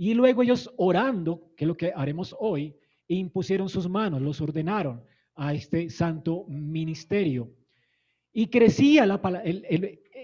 [0.00, 2.74] y luego ellos orando, que es lo que haremos hoy,
[3.06, 7.52] impusieron sus manos, los ordenaron a este santo ministerio.
[8.32, 9.52] Y crecía la palabra,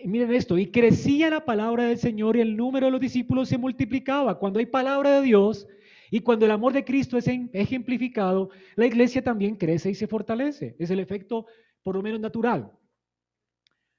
[0.06, 3.58] miren esto, y crecía la palabra del Señor y el número de los discípulos se
[3.58, 4.38] multiplicaba.
[4.38, 5.68] Cuando hay palabra de Dios
[6.10, 10.74] y cuando el amor de Cristo es ejemplificado, la iglesia también crece y se fortalece.
[10.78, 11.44] Es el efecto
[11.82, 12.72] por lo menos natural.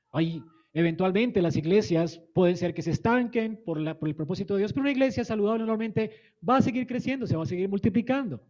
[0.10, 0.42] Hay,
[0.74, 4.92] eventualmente las iglesias pueden ser que se estanquen por, el propósito de Dios, pero una
[4.92, 6.12] iglesia saludable normalmente
[6.48, 8.42] va a seguir creciendo, se va a seguir multiplicando.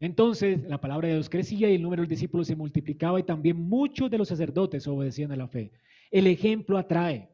[0.00, 3.56] Entonces la palabra de Dios crecía y el número de discípulos se multiplicaba y también
[3.56, 5.72] muchos de los sacerdotes obedecían a la fe.
[6.10, 7.28] El ejemplo atrae.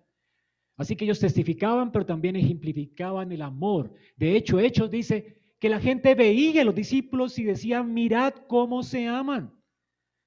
[0.76, 3.92] Así que ellos testificaban, pero también ejemplificaban el amor.
[4.16, 8.82] De hecho, Hechos dice que la gente veía a los discípulos y decían, mirad cómo
[8.82, 9.54] se aman.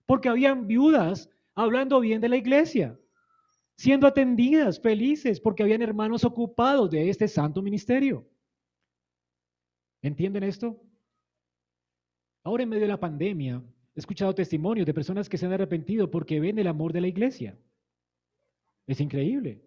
[0.05, 2.97] Porque habían viudas hablando bien de la iglesia,
[3.77, 8.27] siendo atendidas, felices, porque habían hermanos ocupados de este santo ministerio.
[10.01, 10.81] ¿Entienden esto?
[12.43, 13.63] Ahora en medio de la pandemia,
[13.95, 17.07] he escuchado testimonios de personas que se han arrepentido porque ven el amor de la
[17.07, 17.55] iglesia.
[18.87, 19.61] Es increíble.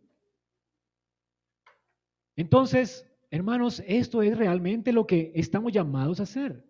[2.35, 6.65] Entonces, hermanos, esto es realmente lo que estamos llamados a hacer.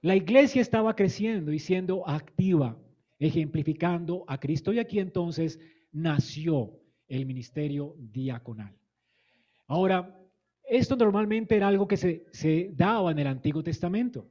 [0.00, 2.78] La iglesia estaba creciendo y siendo activa,
[3.18, 5.58] ejemplificando a Cristo y aquí entonces
[5.94, 6.72] nació
[7.08, 8.76] el ministerio diaconal.
[9.66, 10.20] Ahora,
[10.68, 14.26] esto normalmente era algo que se, se daba en el Antiguo Testamento.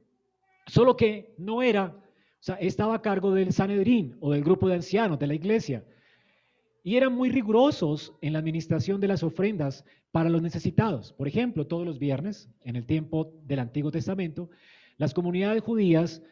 [0.66, 2.02] Solo que no era, o
[2.40, 5.84] sea, estaba a cargo del Sanedrín o del grupo de ancianos de la iglesia.
[6.82, 11.12] Y eran muy rigurosos en la administración de las ofrendas para los necesitados.
[11.14, 14.50] Por ejemplo, todos los viernes, en el tiempo del Antiguo Testamento,
[14.98, 16.22] las comunidades judías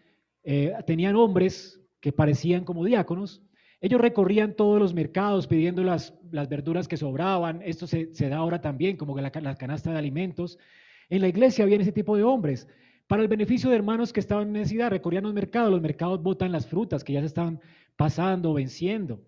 [0.45, 3.43] eh, tenían hombres que parecían como diáconos.
[3.83, 7.61] Ellos recorrían todos los mercados pidiendo las, verduras que sobraban.
[7.63, 10.59] Esto se, da ahora también, como la, la canasta de alimentos.
[11.11, 12.69] En la iglesia había ese tipo de hombres
[13.09, 16.53] para el beneficio de hermanos que estaban en necesidad, recorrían los mercados, los mercados botan
[16.53, 17.61] las frutas que ya se están
[17.97, 19.21] pasando, venciendo.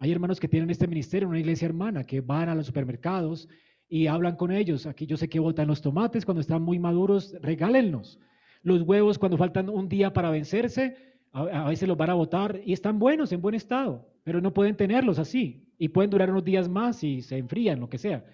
[0.00, 3.48] Hay hermanos que tienen este ministerio, una iglesia hermana, que van a los supermercados
[3.88, 4.84] y hablan con ellos.
[4.84, 8.18] Aquí yo sé que botan los tomates cuando están muy maduros, regálenlos.
[8.62, 12.72] Los huevos cuando faltan un día para vencerse, a, veces los van a botar y
[12.72, 16.68] están buenos, en buen estado, pero no pueden tenerlos así y pueden durar unos días
[16.68, 18.24] más y se enfrían, lo que sea.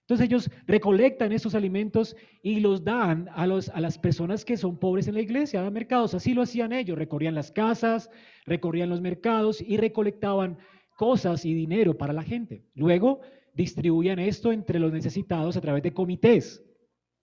[0.00, 4.76] Entonces ellos recolectan esos alimentos y los dan a, los, a las personas que son
[4.76, 6.12] pobres en la iglesia, a mercados.
[6.14, 8.10] Así lo hacían ellos, recorrían las casas,
[8.44, 10.58] recorrían los mercados y recolectaban
[10.96, 12.66] cosas y dinero para la gente.
[12.74, 13.20] Luego
[13.54, 16.62] distribuían esto entre los necesitados a través de comités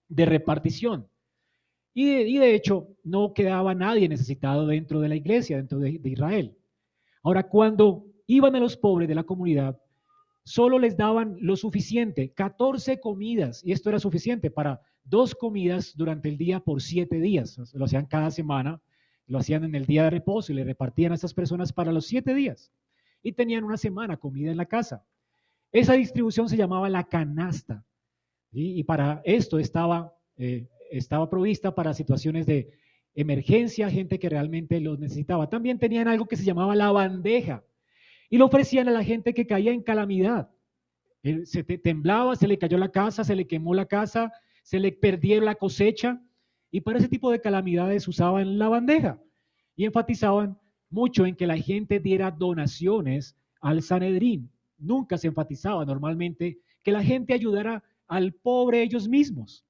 [0.08, 1.08] de repartición.
[1.92, 6.56] Y de, hecho no quedaba nadie necesitado dentro de la iglesia, dentro de Israel.
[7.22, 9.78] Ahora, cuando iban a los pobres de la comunidad,
[10.44, 16.28] solo les daban lo suficiente, 14 comidas, y esto era suficiente para dos comidas durante
[16.28, 17.58] el día por siete días.
[17.74, 18.80] Lo hacían cada semana,
[19.26, 22.06] lo hacían en el día de reposo y le repartían a estas personas para los
[22.06, 22.72] siete días.
[23.22, 25.04] Y tenían una semana comida en la casa.
[25.72, 27.84] Esa distribución se llamaba la canasta.
[28.52, 32.70] Y para esto estaba, eh, estaba provista para situaciones de
[33.14, 35.48] emergencia, gente que realmente lo necesitaba.
[35.48, 37.64] También tenían algo que se llamaba la bandeja
[38.28, 40.50] y lo ofrecían a la gente que caía en calamidad.
[41.44, 45.40] Se temblaba, se le cayó la casa, se le quemó la casa, se le perdió
[45.40, 46.22] la cosecha.
[46.70, 49.20] Y para ese tipo de calamidades usaban la bandeja.
[49.76, 54.50] Y enfatizaban mucho en que la gente diera donaciones al Sanedrín.
[54.78, 59.64] Nunca se enfatizaba normalmente que la gente ayudara al pobre ellos mismos,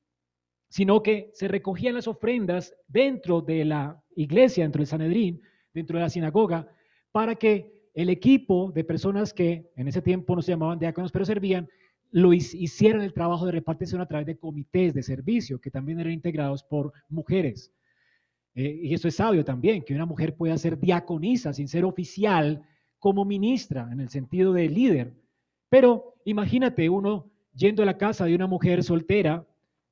[0.71, 5.43] sino que se recogían las ofrendas dentro de la iglesia, dentro del Sanedrín,
[5.75, 6.69] dentro de la sinagoga,
[7.13, 11.25] para que el equipo de personas que en ese tiempo no se llamaban diáconos, pero
[11.25, 11.69] servían,
[12.13, 16.13] lo hicieran el trabajo de repartición a través de comités de servicio, que también eran
[16.13, 17.73] integrados por mujeres.
[18.55, 22.63] Eh, y eso es sabio también, que una mujer pueda ser diaconisa sin ser oficial
[23.01, 25.15] como ministra, en el sentido de líder.
[25.69, 29.47] Pero imagínate uno yendo a la casa de una mujer soltera,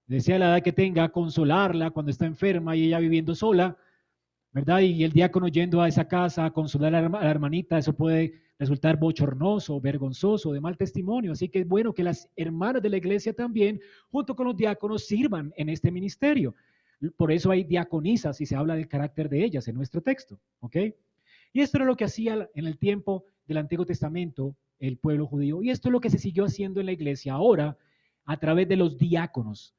[0.08, 3.76] desea la edad que tenga, consolarla cuando está enferma y ella viviendo sola,
[4.52, 4.80] ¿verdad?
[4.80, 8.98] Y el diácono yendo a esa casa a consolar a la hermanita, eso puede resultar
[8.98, 11.32] bochornoso, vergonzoso, de mal testimonio.
[11.32, 15.06] Así que es bueno que las hermanas de la iglesia también, junto con los diáconos,
[15.06, 16.54] sirvan en este ministerio.
[17.16, 20.76] Por eso hay diaconisas y se habla del carácter de ellas en nuestro texto, ¿ok?
[21.52, 25.62] Y esto era lo que hacía en el tiempo del Antiguo Testamento el pueblo judío.
[25.62, 27.76] Y esto es lo que se siguió haciendo en la iglesia ahora
[28.24, 29.74] a través de los diáconos.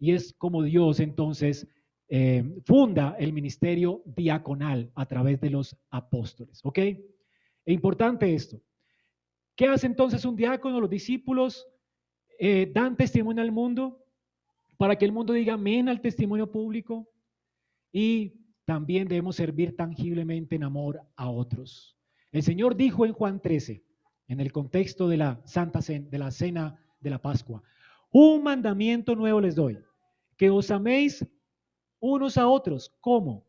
[0.00, 1.68] Y es como Dios entonces
[2.08, 6.60] eh, funda el ministerio diaconal a través de los apóstoles.
[6.64, 6.78] ¿Ok?
[6.78, 6.98] Es
[7.66, 8.60] importante esto.
[9.54, 10.80] ¿Qué hace entonces un diácono?
[10.80, 11.68] Los discípulos
[12.38, 14.02] eh, dan testimonio al mundo
[14.78, 17.06] para que el mundo diga amén al testimonio público
[17.92, 21.98] y también debemos servir tangiblemente en amor a otros.
[22.32, 23.84] El Señor dijo en Juan 13,
[24.28, 27.62] en el contexto de la Santa Cena, de la Cena de la Pascua,
[28.10, 29.78] un mandamiento nuevo les doy,
[30.40, 31.22] que os améis
[32.00, 32.96] unos a otros.
[33.00, 33.46] ¿Cómo?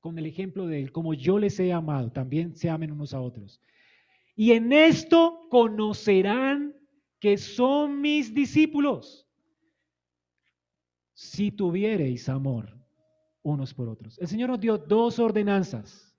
[0.00, 3.22] con el ejemplo de Él, como yo les he amado, también se amen unos a
[3.22, 3.58] otros.
[4.36, 6.76] Y en esto conocerán
[7.18, 9.26] que son mis discípulos,
[11.14, 12.76] si tuviereis amor
[13.42, 14.18] unos por otros.
[14.18, 16.14] El Señor nos dio dos ordenanzas.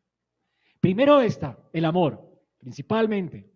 [0.79, 2.27] Primero esta, el amor,
[2.58, 3.53] principalmente.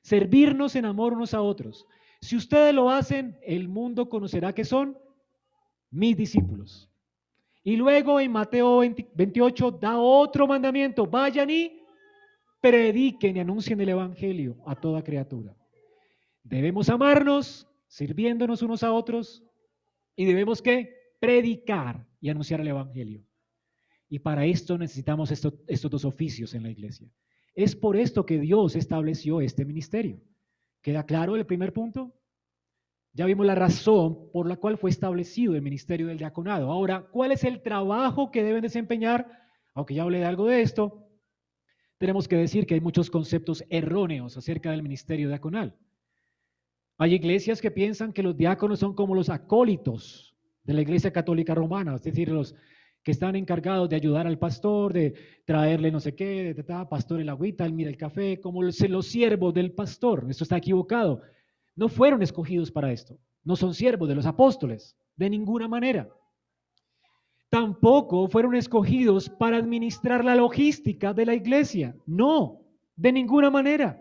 [0.00, 1.86] Servirnos en amor unos a otros.
[2.20, 4.96] Si ustedes lo hacen, el mundo conocerá que son
[5.90, 6.90] mis discípulos.
[7.62, 8.80] Y luego en Mateo
[9.14, 11.80] 28 da otro mandamiento, vayan y
[12.60, 15.56] prediquen y anuncien el Evangelio a toda criatura.
[16.42, 19.42] Debemos amarnos, sirviéndonos unos a otros,
[20.16, 23.24] y debemos que predicar y anunciar el Evangelio.
[24.08, 27.08] Y para esto necesitamos estos dos oficios en la iglesia.
[27.54, 30.20] Es por esto que Dios estableció este ministerio.
[30.82, 32.14] ¿Queda claro el primer punto?
[33.12, 36.70] Ya vimos la razón por la cual fue establecido el ministerio del diaconado.
[36.70, 39.26] Ahora, ¿cuál es el trabajo que deben desempeñar?
[39.74, 41.08] Aunque ya hablé de algo de esto,
[41.98, 45.76] tenemos que decir que hay muchos conceptos erróneos acerca del ministerio diaconal.
[46.98, 51.54] Hay iglesias que piensan que los diáconos son como los acólitos de la iglesia católica
[51.54, 52.54] romana, es decir, los
[53.02, 55.14] que están encargados de ayudar al pastor, de
[55.46, 59.06] traerle no sé qué, de, pastor el agüita, él mira el café, como los, los
[59.06, 60.26] siervos del pastor.
[60.28, 61.22] Esto está equivocado.
[61.76, 63.18] No fueron escogidos para esto.
[63.42, 66.08] No son siervos de los apóstoles, de ninguna manera.
[67.48, 71.96] Tampoco fueron escogidos para administrar la logística de la iglesia.
[72.06, 72.60] No,
[72.96, 74.00] de ninguna manera.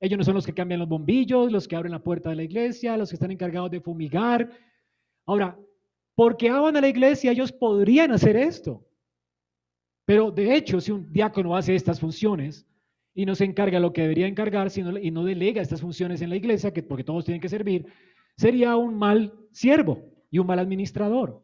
[0.00, 2.42] Ellos no son los que cambian los bombillos, los que abren la puerta de la
[2.42, 4.50] iglesia, los que están encargados de fumigar.
[5.26, 5.58] Ahora,
[6.20, 8.86] porque aman a la iglesia, ellos podrían hacer esto.
[10.04, 12.66] Pero de hecho, si un diácono hace estas funciones
[13.14, 16.36] y no se encarga lo que debería encargar y no delega estas funciones en la
[16.36, 17.86] iglesia, que, porque todos tienen que servir,
[18.36, 21.40] sería un mal siervo y un mal administrador.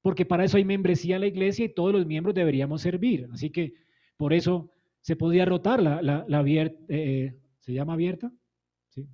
[0.00, 3.28] Porque para eso hay membresía en la iglesia y todos los miembros deberíamos servir.
[3.30, 3.74] Así que
[4.16, 4.70] por eso
[5.02, 8.32] se podía rotar la, la, eh, ¿se llama abierta?
[8.88, 9.06] ¿Sí?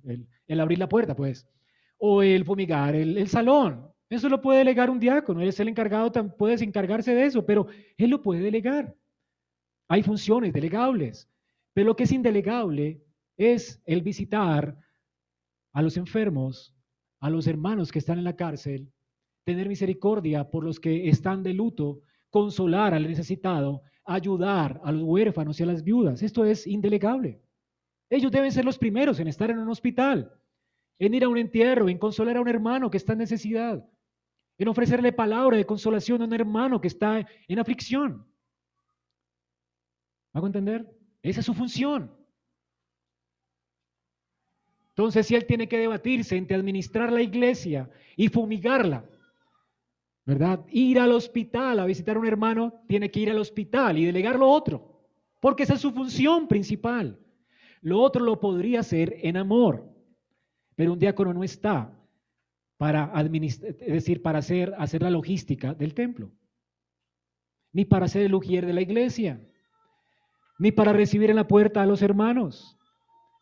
[0.47, 1.45] El, abrir la puerta, pues.
[1.97, 3.92] O el fumigar el, el salón.
[4.09, 7.67] Eso lo puede delegar un diácono, él es el encargado, puedes encargarse de eso, pero
[7.97, 8.95] él lo puede delegar.
[9.87, 11.29] Hay funciones delegables,
[11.73, 13.01] pero lo que es indelegable
[13.37, 14.77] es el visitar
[15.73, 16.75] a los enfermos,
[17.19, 18.91] a los hermanos que están en la cárcel,
[19.45, 25.59] tener misericordia por los que están de luto, consolar al necesitado, ayudar a los huérfanos
[25.59, 26.21] y a las viudas.
[26.21, 27.41] Esto es indelegable.
[28.09, 30.31] Ellos deben ser los primeros en estar en un hospital,
[30.99, 33.83] en ir a un entierro, en consolar a un hermano que está en necesidad
[34.57, 38.25] en ofrecerle palabra de consolación a un hermano que está en aflicción.
[40.33, 40.89] ¿Hago entender?
[41.21, 42.11] Esa es su función.
[44.89, 49.09] Entonces, si él tiene que debatirse entre administrar la iglesia y fumigarla,
[50.25, 50.65] ¿verdad?
[50.69, 54.37] Ir al hospital a visitar a un hermano, tiene que ir al hospital y delegar
[54.37, 55.01] lo otro,
[55.39, 57.19] porque esa es su función principal.
[57.81, 59.89] Lo otro lo podría hacer en amor,
[60.75, 61.99] pero un diácono no está
[62.83, 66.33] para administrar, es decir, para hacer, hacer la logística del templo,
[67.71, 69.39] ni para ser el ujier de la iglesia,
[70.59, 72.77] ni para recibir en la puerta a los hermanos,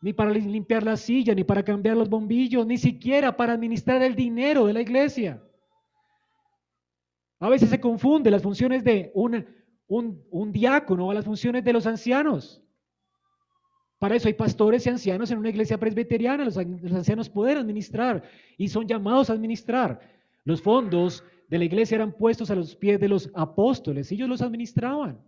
[0.00, 4.14] ni para limpiar la silla, ni para cambiar los bombillos, ni siquiera para administrar el
[4.14, 5.42] dinero de la iglesia.
[7.40, 9.44] A veces se confunde las funciones de un,
[9.88, 12.62] un, un diácono a las funciones de los ancianos.
[14.02, 16.44] Para eso hay pastores y ancianos en una iglesia presbiteriana.
[16.44, 18.24] Los, ancianos pueden administrar
[18.58, 20.00] y son llamados a administrar.
[20.42, 24.10] Los fondos de la iglesia eran puestos a los pies de los apóstoles.
[24.10, 25.20] Ellos los administraban.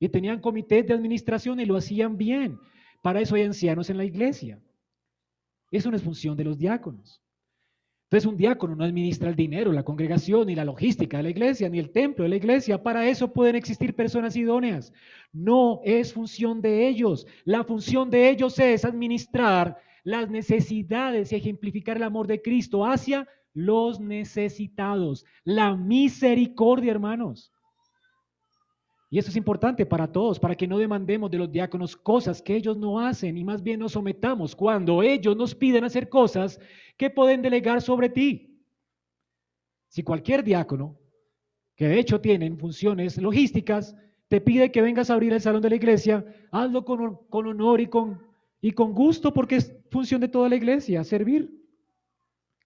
[0.00, 2.58] Y tenían comités de administración y lo hacían bien.
[3.00, 4.60] Para eso hay ancianos en la iglesia.
[5.70, 7.22] Eso no es función de los diáconos.
[8.10, 11.68] Entonces un diácono no administra el dinero, la congregación, ni la logística de la iglesia,
[11.68, 12.82] ni el templo de la iglesia.
[12.82, 14.92] Para eso pueden existir personas idóneas.
[15.32, 17.28] No es función de ellos.
[17.44, 23.28] La función de ellos es administrar las necesidades y ejemplificar el amor de Cristo hacia
[23.54, 25.24] los necesitados.
[25.44, 27.52] La misericordia, hermanos.
[29.12, 32.54] Y eso es importante para todos, para que no demandemos de los diáconos cosas que
[32.54, 36.60] ellos no hacen y más bien nos sometamos cuando ellos nos piden hacer cosas
[36.96, 38.62] que pueden delegar sobre ti.
[39.88, 40.96] Si cualquier diácono,
[41.74, 43.96] que de hecho tienen funciones logísticas,
[44.28, 47.80] te pide que vengas a abrir el salón de la iglesia, hazlo con, con honor
[47.80, 48.22] y con,
[48.60, 51.50] y con gusto porque es función de toda la iglesia, servir.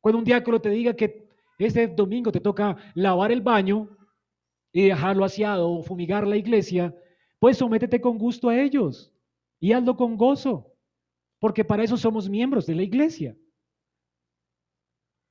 [0.02, 1.26] Cuando un diácono te diga que
[1.58, 3.88] este domingo te toca lavar el baño,
[4.74, 6.92] y dejarlo aseado o fumigar la iglesia,
[7.38, 9.14] pues sométete con gusto a ellos
[9.60, 10.74] y hazlo con gozo,
[11.38, 13.36] porque para eso somos miembros de la iglesia.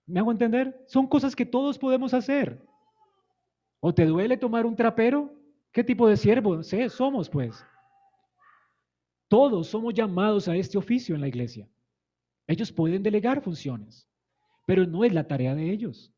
[0.05, 0.81] ¿Me hago entender?
[0.87, 2.65] Son cosas que todos podemos hacer.
[3.81, 5.33] ¿O te duele tomar un trapero?
[5.73, 7.65] ¿Qué tipo de siervos somos, pues?
[9.27, 11.67] Todos somos llamados a este oficio en la iglesia.
[12.47, 14.07] Ellos pueden delegar funciones,
[14.65, 16.12] pero no es la tarea de ellos.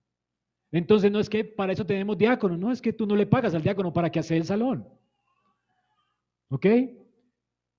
[0.72, 3.54] Entonces no es que para eso tenemos diácono, no es que tú no le pagas
[3.56, 4.88] al diácono para que hace el salón.
[6.50, 6.66] ¿Ok?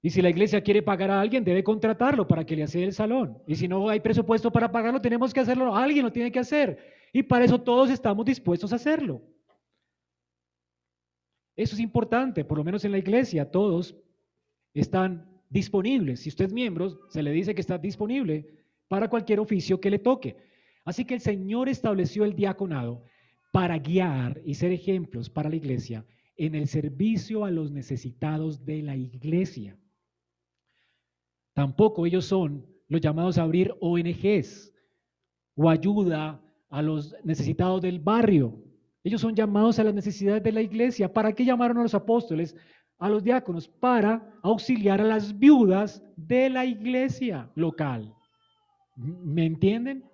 [0.03, 2.93] Y si la iglesia quiere pagar a alguien, debe contratarlo para que le hace el
[2.93, 3.39] salón.
[3.47, 5.75] Y si no hay presupuesto para pagarlo, tenemos que hacerlo.
[5.75, 6.79] Alguien lo tiene que hacer.
[7.13, 9.23] Y para eso todos estamos dispuestos a hacerlo.
[11.57, 13.97] Eso es importante, por lo menos en la iglesia, todos
[14.75, 16.21] están disponibles.
[16.21, 18.47] Si usted es miembro, se le dice que está disponible
[18.89, 20.37] para cualquier oficio que le toque.
[20.87, 23.03] Así que el Señor estableció el diaconado
[23.53, 26.07] para guiar y ser ejemplos para la iglesia
[26.37, 29.77] en el servicio a los necesitados de la iglesia.
[31.55, 34.73] Tampoco ellos son los llamados a abrir ONGs
[35.57, 38.63] o ayuda a los necesitados del barrio.
[39.03, 41.13] Ellos son llamados a las necesidades de la iglesia.
[41.13, 42.55] ¿Para qué llamaron a los apóstoles?
[42.99, 48.15] A los diáconos, para auxiliar a las viudas de la iglesia local.
[48.97, 50.05] ¿Me entienden?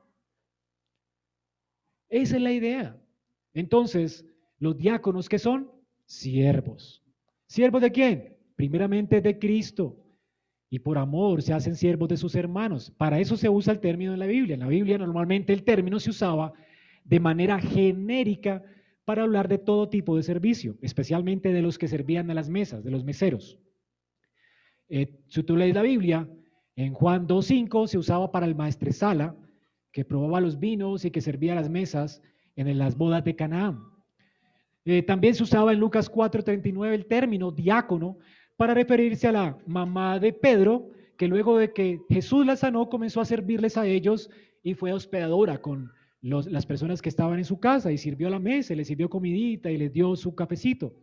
[2.12, 2.94] Esa es la idea.
[3.54, 4.26] Entonces,
[4.58, 5.70] los diáconos que son
[6.04, 7.02] siervos.
[7.46, 8.36] ¿Siervos de quién?
[8.54, 9.96] Primeramente de Cristo
[10.68, 12.92] y por amor se hacen siervos de sus hermanos.
[12.98, 14.54] Para eso se usa el término en la Biblia.
[14.54, 16.52] En la Biblia normalmente el término se usaba
[17.02, 18.62] de manera genérica
[19.06, 22.84] para hablar de todo tipo de servicio, especialmente de los que servían a las mesas,
[22.84, 23.58] de los meseros.
[24.90, 26.28] Eh, si tú lees la Biblia,
[26.76, 29.34] en Juan 2.5 se usaba para el maestresala,
[29.92, 32.22] que probaba los vinos y que servía las mesas
[32.56, 33.80] en las bodas de Canaán.
[34.84, 38.18] Eh, también se usaba en Lucas 4.39 el término diácono
[38.56, 43.20] para referirse a la mamá de Pedro, que luego de que Jesús la sanó comenzó
[43.20, 44.28] a servirles a ellos
[44.62, 48.74] y fue hospedadora con las personas que estaban en su casa y sirvió la mesa,
[48.74, 50.94] les sirvió comidita y les dio su cafecito.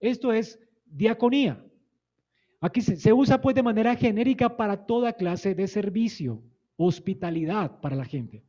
[0.00, 1.64] Esto es diaconía.
[2.60, 6.42] Aquí se usa pues de manera genérica para toda clase de servicio,
[6.76, 8.44] hospitalidad para la gente.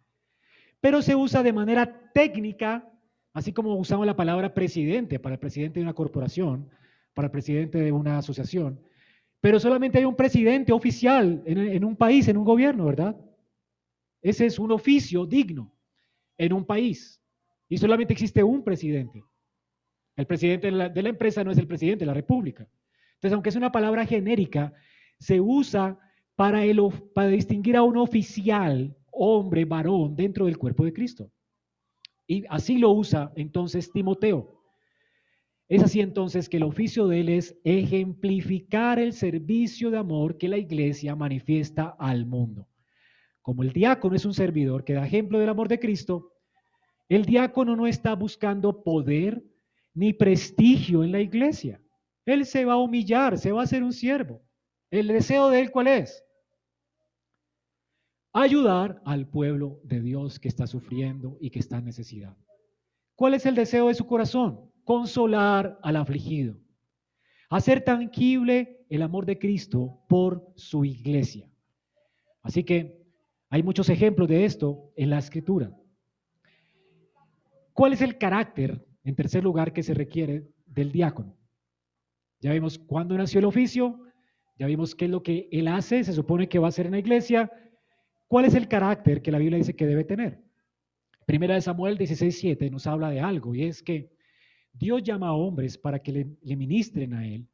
[0.79, 2.89] Pero se usa de manera técnica,
[3.33, 6.69] así como usamos la palabra presidente para el presidente de una corporación,
[7.13, 8.79] para el presidente de una asociación,
[9.43, 13.13] pero solamente hay un presidente oficial en, un país, en un gobierno, ¿verdad?
[14.21, 15.75] Ese es un oficio digno
[16.37, 17.21] en un país
[17.67, 19.21] y solamente existe un presidente.
[20.15, 22.69] El presidente de la, empresa no es el presidente de la república.
[23.15, 24.73] Entonces, aunque es una palabra genérica,
[25.19, 25.99] se usa
[26.35, 26.61] para,
[27.27, 31.31] distinguir a un oficial, hombre, varón, dentro del cuerpo de Cristo.
[32.27, 34.61] Y así lo usa entonces Timoteo.
[35.69, 40.49] Es así entonces que el oficio de él es ejemplificar el servicio de amor que
[40.49, 42.67] la iglesia manifiesta al mundo.
[43.41, 46.31] Como el diácono es un servidor que da ejemplo del amor de Cristo,
[47.09, 49.43] el diácono no está buscando poder
[49.93, 51.81] ni prestigio en la iglesia.
[52.25, 54.41] Él se va a humillar, se va a hacer un siervo.
[54.93, 56.23] ¿El deseo de él cuál es?
[58.31, 62.37] Ayudar al pueblo de Dios que está sufriendo y que está en necesidad.
[63.15, 64.71] ¿Cuál es el deseo de su corazón?
[64.83, 66.57] consolar al afligido,
[67.49, 71.49] hacer tangible el amor de Cristo por su iglesia.
[72.41, 73.01] Así que
[73.49, 75.71] hay muchos ejemplos de esto en la escritura.
[77.73, 81.35] ¿Cuál es el carácter, en tercer lugar, que se requiere del diácono?
[82.39, 83.99] Ya vimos cuándo nació el oficio,
[84.63, 86.93] ya vimos qué es lo que él hace, se supone que va a hacer en
[86.93, 87.51] la iglesia.
[88.29, 90.39] ¿Cuál es el carácter que la Biblia dice que debe tener?
[91.25, 94.13] Primera de Samuel 16:7 nos habla de algo y es que
[94.71, 97.45] Dios llama a hombres para que le, ministren a Él.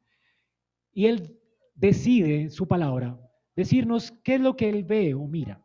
[0.92, 1.36] Y Él
[1.74, 3.18] decide su palabra
[3.56, 5.60] decirnos qué es lo que Él ve o mira.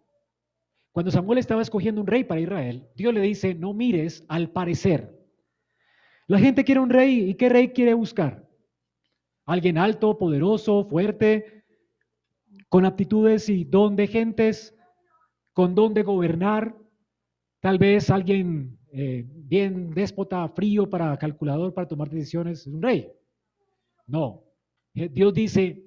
[0.93, 5.15] Cuando Samuel estaba escogiendo un rey para Israel, Dios le dice, no mires al parecer.
[6.25, 8.44] La gente quiere un rey y ¿qué rey quiere buscar?
[9.45, 11.63] Alguien alto, poderoso, fuerte,
[12.69, 14.75] con aptitudes y don de gentes,
[15.53, 16.75] con don de gobernar,
[17.61, 23.11] tal vez alguien eh, bien déspota, frío para calculador, para tomar decisiones, es un rey.
[24.07, 24.43] No.
[24.93, 25.85] Eh, Dios dice,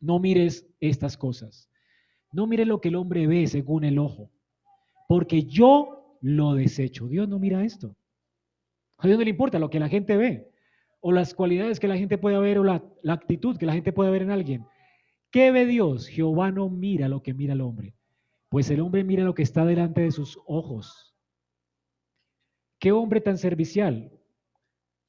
[0.00, 1.70] no mires estas cosas.
[2.32, 4.30] No mires lo que el hombre ve según el ojo,
[5.08, 7.06] porque yo lo desecho.
[7.08, 7.96] Dios no mira esto.
[8.98, 10.50] A Dios no le importa lo que la gente ve,
[11.00, 14.10] o las cualidades que la gente puede ver, o la, actitud que la gente puede
[14.10, 14.66] ver en alguien.
[15.30, 16.08] ¿Qué ve Dios?
[16.08, 17.94] Jehová no mira lo que mira el hombre,
[18.48, 21.08] pues el hombre mira lo que está delante de sus ojos
[22.78, 24.12] ¿Qué hombre tan servicial?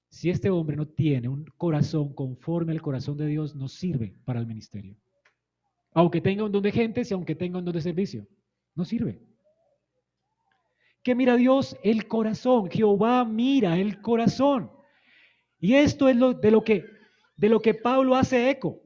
[0.09, 4.39] Si este hombre no tiene un corazón conforme al corazón de Dios, no sirve para
[4.39, 4.95] el ministerio.
[5.93, 8.27] Aunque tenga un don de gente y aunque tenga un don de servicio,
[8.73, 9.21] no sirve.
[11.03, 11.77] ¿Qué mira Dios?
[11.83, 12.69] El corazón.
[12.71, 14.71] Jehová mira el corazón.
[15.59, 16.85] Y esto es lo, de, lo que,
[17.37, 18.81] de lo que Pablo hace eco.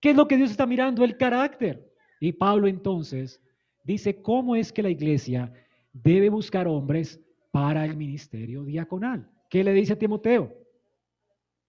[0.00, 1.04] ¿Qué es lo que Dios está mirando?
[1.04, 1.92] El carácter.
[2.20, 3.40] Y Pablo entonces
[3.84, 5.52] dice cómo es que la iglesia
[5.92, 9.28] debe buscar hombres para el ministerio diaconal.
[9.48, 10.52] ¿Qué le dice a Timoteo?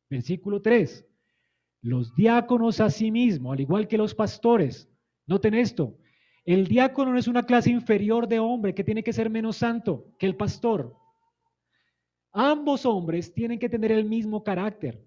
[0.09, 1.05] Versículo 3.
[1.81, 4.89] Los diáconos a sí al igual que los pastores,
[5.27, 5.97] noten esto,
[6.45, 10.05] el diácono no es una clase inferior de hombre que tiene que ser menos santo
[10.17, 10.95] que el pastor.
[12.33, 14.99] Ambos hombres tienen que tener el mismo carácter.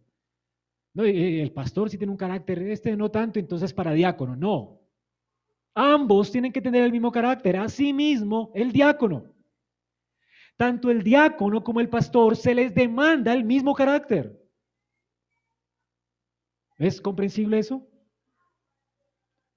[0.95, 4.37] No, el pastor sí tiene un carácter, este no tanto, entonces para diácono.
[4.37, 4.81] No.
[5.75, 7.57] Ambos tienen que tener el mismo carácter.
[7.57, 9.25] Asimismo, el diácono.
[10.57, 14.43] Tanto el diácono como el pastor se les demanda el mismo carácter.
[16.79, 17.87] ¿Es comprensible eso?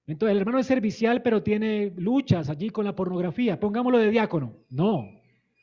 [0.08, 3.60] Entonces, el hermano es servicial, pero tiene luchas allí con la pornografía.
[3.60, 4.58] Pongámoslo de diácono.
[4.70, 5.08] No,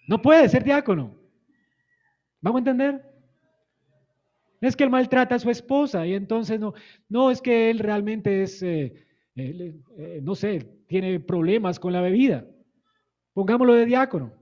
[0.07, 1.16] no puede ser diácono.
[2.47, 3.03] ¿Vamos a entender?
[4.61, 6.75] Es que él maltrata a su esposa y entonces no,
[7.09, 12.47] no es que él realmente es, eh, eh, no sé, tiene problemas con la bebida.
[13.33, 14.33] Pongámoslo de diácono.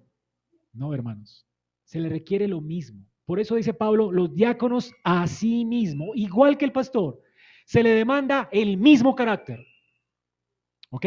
[0.75, 1.47] No, hermanos,
[1.85, 3.03] se le requiere lo mismo.
[3.25, 7.23] Por eso dice Pablo, los diáconos a sí mismo, igual que el pastor,
[7.65, 9.65] se le demanda el mismo carácter.
[10.91, 11.07] ¿Ok?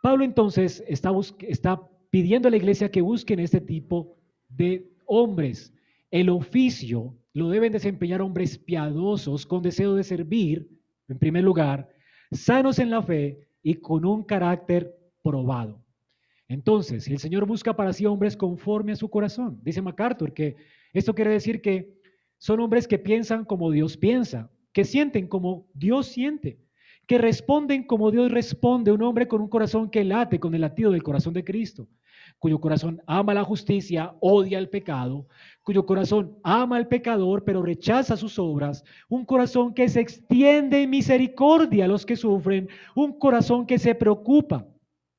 [0.00, 1.10] Pablo entonces está,
[1.40, 4.16] está pidiendo a la iglesia que busquen este tipo
[4.48, 5.72] de hombres.
[6.10, 10.68] El oficio lo deben desempeñar hombres piadosos con deseo de servir,
[11.08, 11.88] en primer lugar,
[12.32, 15.84] sanos en la fe y con un carácter probado.
[16.48, 20.56] Entonces, el Señor busca para sí hombres conforme a su corazón, dice MacArthur que
[20.92, 21.96] esto quiere decir que
[22.38, 26.58] son hombres que piensan como Dios piensa, que sienten como Dios siente,
[27.06, 30.92] que responden como Dios responde, un hombre con un corazón que late con el latido
[30.92, 31.88] del corazón de Cristo,
[32.38, 35.26] cuyo corazón ama la justicia, odia el pecado,
[35.62, 40.90] cuyo corazón ama al pecador, pero rechaza sus obras, un corazón que se extiende en
[40.90, 44.66] misericordia a los que sufren, un corazón que se preocupa,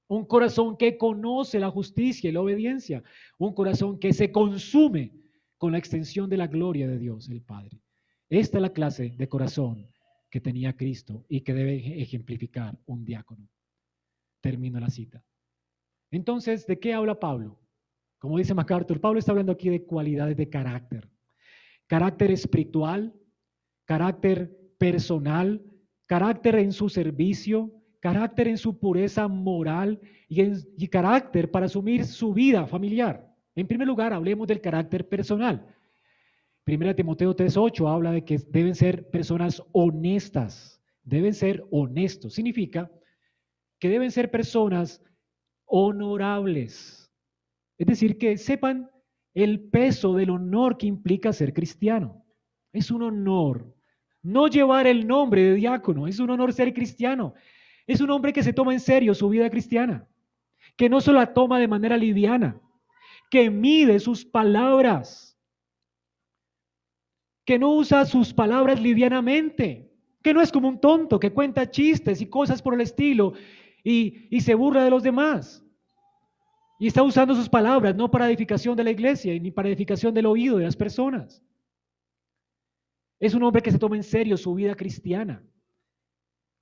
[0.08, 3.04] un corazón que conoce la justicia y la obediencia,
[3.38, 5.12] un corazón que se consume
[5.58, 7.82] con la extensión de la gloria de Dios el Padre.
[8.30, 9.90] Esta es la clase de corazón
[10.30, 13.50] que tenía Cristo y que debe ejemplificar un diácono.
[14.42, 15.24] Termino la cita.
[16.12, 17.60] Entonces, ¿de qué habla Pablo?
[18.20, 21.10] Como dice MacArthur, Pablo está hablando aquí de cualidades de carácter.
[21.86, 23.14] Carácter espiritual,
[23.86, 25.62] carácter personal,
[26.06, 30.42] carácter en su servicio, carácter en su pureza moral y,
[30.78, 33.34] y carácter para asumir su vida familiar.
[33.56, 35.66] En primer lugar, hablemos del carácter personal.
[36.64, 42.34] Primera Timoteo 3.8 habla de que deben ser personas honestas, deben ser honestos.
[42.34, 42.92] Significa
[43.80, 45.02] que deben ser personas
[45.68, 47.12] honorables.
[47.78, 48.90] Es decir, que sepan
[49.34, 52.26] el peso del honor que implica ser cristiano.
[52.74, 53.78] Es un honor
[54.28, 57.34] no llevar el nombre de diácono, es un honor ser cristiano.
[57.86, 60.06] Es un hombre que se toma en serio su vida cristiana,
[60.76, 62.60] que no solo la toma de manera liviana,
[63.32, 65.40] que mide sus palabras,
[67.46, 69.90] que no usa sus palabras livianamente,
[70.22, 73.34] que no es como un tonto que cuenta chistes y cosas por el estilo
[73.90, 75.64] y, se burla de los demás.
[76.78, 80.26] Y está usando sus palabras no para edificación de la iglesia ni para edificación del
[80.26, 81.42] oído de las personas.
[83.20, 85.42] Es un hombre que se toma en serio su vida cristiana,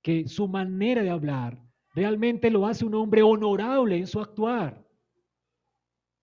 [0.02, 1.60] que su manera de hablar
[1.94, 4.86] realmente lo hace un hombre honorable en su actuar.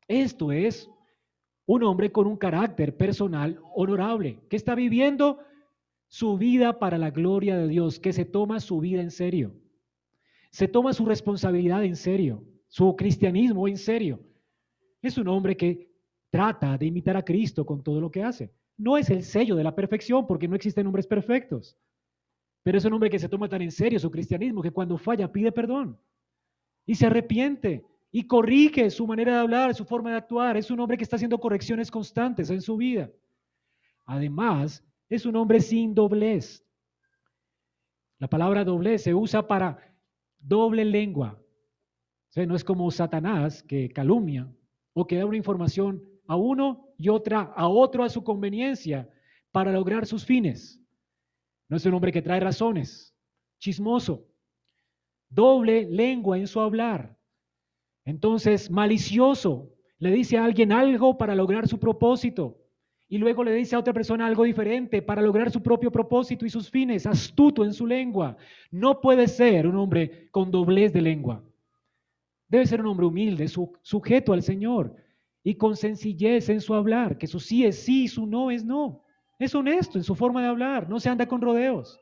[0.07, 0.89] Esto es
[1.65, 5.39] un hombre con un carácter personal honorable, que está viviendo
[6.07, 9.53] su vida para la gloria de Dios, que se toma su vida en serio,
[10.53, 14.19] se toma su responsabilidad en serio, su cristianismo en serio.
[15.01, 15.89] Es un hombre que
[16.29, 18.53] trata de imitar a Cristo con todo lo que hace.
[18.77, 21.75] No es el sello de la perfección, porque no existen hombres perfectos,
[22.61, 25.31] pero es un hombre que se toma tan en serio su cristianismo que cuando falla
[25.31, 25.99] pide perdón
[26.85, 30.55] y se arrepiente y corrige su manera de hablar, su forma de actuar.
[30.55, 33.09] Es un hombre que está haciendo correcciones constantes en su vida.
[34.05, 36.63] Además, es un hombre sin doblez.
[38.19, 39.92] La palabra doblez se usa para
[40.43, 41.41] doble lengua.
[42.35, 44.51] no es como Satanás que calumnia
[44.93, 49.09] o que da una información a uno y otra a otro a su conveniencia
[49.51, 50.79] para lograr sus fines.
[51.69, 53.15] No es un hombre que trae razones,
[53.59, 54.27] chismoso,
[55.29, 57.17] doble lengua en su hablar.
[58.05, 62.62] Entonces, malicioso, le dice a alguien algo para lograr su propósito
[63.13, 66.49] y luego le dice a otra persona algo diferente para lograr su propio propósito y
[66.49, 68.35] sus fines, astuto en su lengua.
[68.71, 71.43] No puede ser un hombre con doblez de lengua.
[72.47, 74.95] Debe ser un hombre humilde, sujeto al Señor
[75.43, 79.03] y con sencillez en su hablar, que su sí es sí, su no es no.
[79.37, 81.99] Es honesto en su forma de hablar, no se anda con rodeos.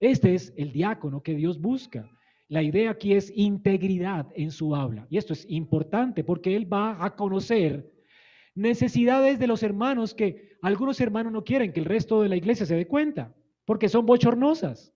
[0.00, 2.06] Este es el diácono que Dios busca.
[2.48, 5.06] La idea aquí es integridad en su habla.
[5.08, 7.93] Y esto es importante porque él va a conocer
[8.54, 12.66] necesidades de los hermanos que algunos hermanos no quieren que el resto de la iglesia
[12.66, 13.34] se dé cuenta,
[13.64, 14.94] porque son bochornosas.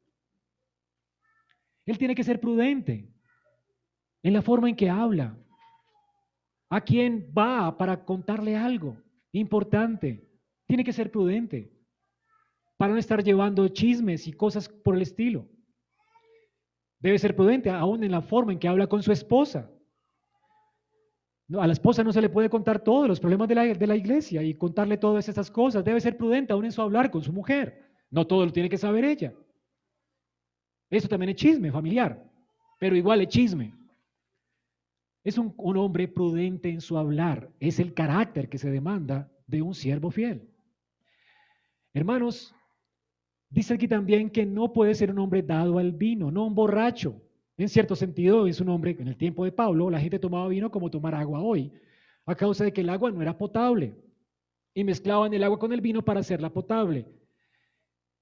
[1.87, 3.11] Él tiene que ser prudente
[4.23, 5.39] en la forma en que habla.
[6.71, 8.97] ¿A quién va para contarle algo
[9.33, 10.29] importante?
[10.67, 11.73] Tiene que ser prudente
[12.77, 15.49] para no estar llevando chismes y cosas por el estilo.
[17.01, 19.71] Debe ser prudente aún en la forma en que habla con su esposa.
[21.57, 23.97] A la esposa no se le puede contar todos los problemas de la, de la
[23.97, 25.85] iglesia y contarle todas esas cosas.
[25.85, 27.87] Debe ser prudente aún en su hablar con su mujer.
[28.11, 29.33] No todo lo tiene que saber ella.
[30.91, 32.23] Eso también es chisme familiar,
[32.79, 33.75] pero igual es chisme.
[35.25, 37.51] Es un, un, hombre prudente en su hablar.
[37.61, 40.49] Es el carácter que se demanda de un siervo fiel.
[41.93, 42.55] Hermanos,
[43.51, 47.23] Dice aquí también que no puede ser un hombre dado al vino, no un borracho.
[47.59, 50.71] En cierto sentido, es un hombre, en el tiempo de Pablo, la gente tomaba vino
[50.71, 51.73] como tomar agua hoy,
[52.25, 53.97] a causa de que el agua no era potable.
[54.75, 57.05] Y mezclaban el agua con el vino para hacerla potable.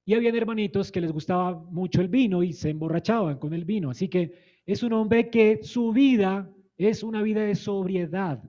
[0.07, 3.91] Y habían hermanitos que les gustaba mucho el vino y se emborrachaban con el vino.
[3.91, 8.43] Así que es un hombre que su vida es una vida de sobriedad.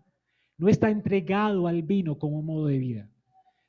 [0.57, 3.09] No está entregado al vino como modo de vida.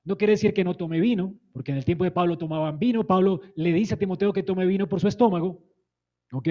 [0.04, 3.04] No quiere decir que no tome vino, porque en el tiempo de Pablo tomaban vino.
[3.04, 5.64] Pablo le dice a Timoteo que tome vino por su estómago.
[6.30, 6.48] ¿Ok?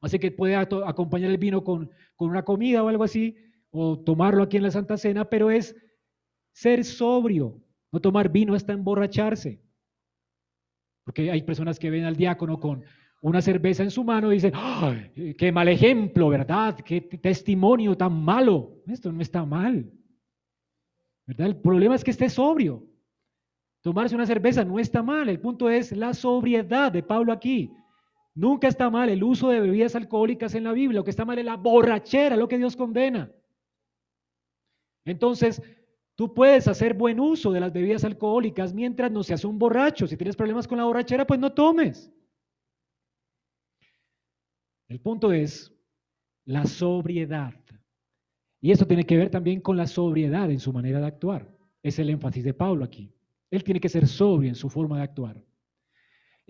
[0.00, 3.36] Así que puede acompañar el vino con, con una comida o algo así,
[3.70, 5.76] o tomarlo aquí en la Santa Cena, pero es
[6.52, 7.60] ser sobrio.
[7.92, 9.60] No tomar vino hasta emborracharse.
[11.04, 12.84] Porque hay personas que ven al diácono con
[13.22, 16.78] una cerveza en su mano y dicen, ¡ay, qué mal ejemplo, ¿verdad?
[16.80, 18.82] Qué testimonio tan malo.
[18.86, 19.90] Esto no está mal.
[21.26, 22.86] El problema es que esté sobrio.
[23.82, 27.72] Tomarse una cerveza no está mal, el punto es la sobriedad de Pablo aquí.
[28.34, 31.38] Nunca está mal el uso de bebidas alcohólicas en la Biblia, lo que está mal
[31.38, 33.30] es la borrachera, lo que Dios condena.
[35.04, 35.60] Entonces,
[36.14, 40.06] tú puedes hacer buen uso de las bebidas alcohólicas mientras no seas un borracho.
[40.06, 42.12] Si tienes problemas con la borrachera, pues no tomes.
[44.88, 45.72] El punto es
[46.44, 47.54] la sobriedad.
[48.60, 51.48] Y eso tiene que ver también con la sobriedad en su manera de actuar.
[51.82, 53.12] Es el énfasis de Pablo aquí.
[53.50, 55.42] Él tiene que ser sobrio en su forma de actuar.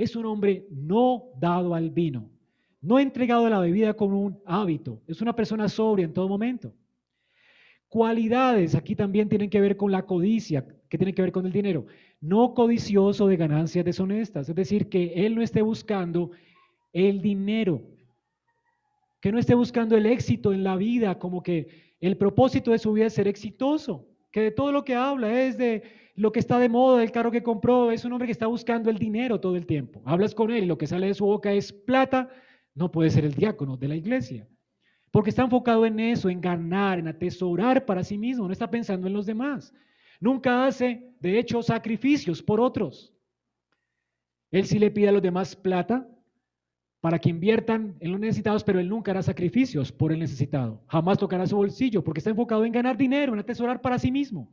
[0.01, 2.31] Es un hombre no dado al vino,
[2.81, 5.03] no entregado a la bebida como un hábito.
[5.07, 6.73] Es una persona sobria en todo momento.
[7.87, 11.53] Cualidades aquí también tienen que ver con la codicia, que tiene que ver con el
[11.53, 11.85] dinero.
[12.19, 16.31] No codicioso de ganancias deshonestas, es decir, que él no esté buscando
[16.95, 17.83] el dinero,
[19.21, 21.69] que no esté buscando el éxito en la vida como que
[22.01, 25.59] el propósito de su vida es ser exitoso, que de todo lo que habla es
[25.59, 25.83] de
[26.21, 28.91] lo que está de moda, del carro que compró, es un hombre que está buscando
[28.91, 30.03] el dinero todo el tiempo.
[30.05, 32.29] Hablas con él y lo que sale de su boca es plata,
[32.75, 34.47] no puede ser el diácono de la iglesia.
[35.11, 39.07] Porque está enfocado en eso, en ganar, en atesorar para sí mismo, no está pensando
[39.07, 39.73] en los demás.
[40.21, 43.15] Nunca hace, de hecho, sacrificios por otros.
[44.51, 46.07] Él sí le pide a los demás plata,
[47.01, 50.85] para que inviertan en los necesitados, pero él nunca hará sacrificios por el necesitado.
[50.87, 54.53] Jamás tocará su bolsillo porque está enfocado en ganar dinero, en atesorar para sí mismo.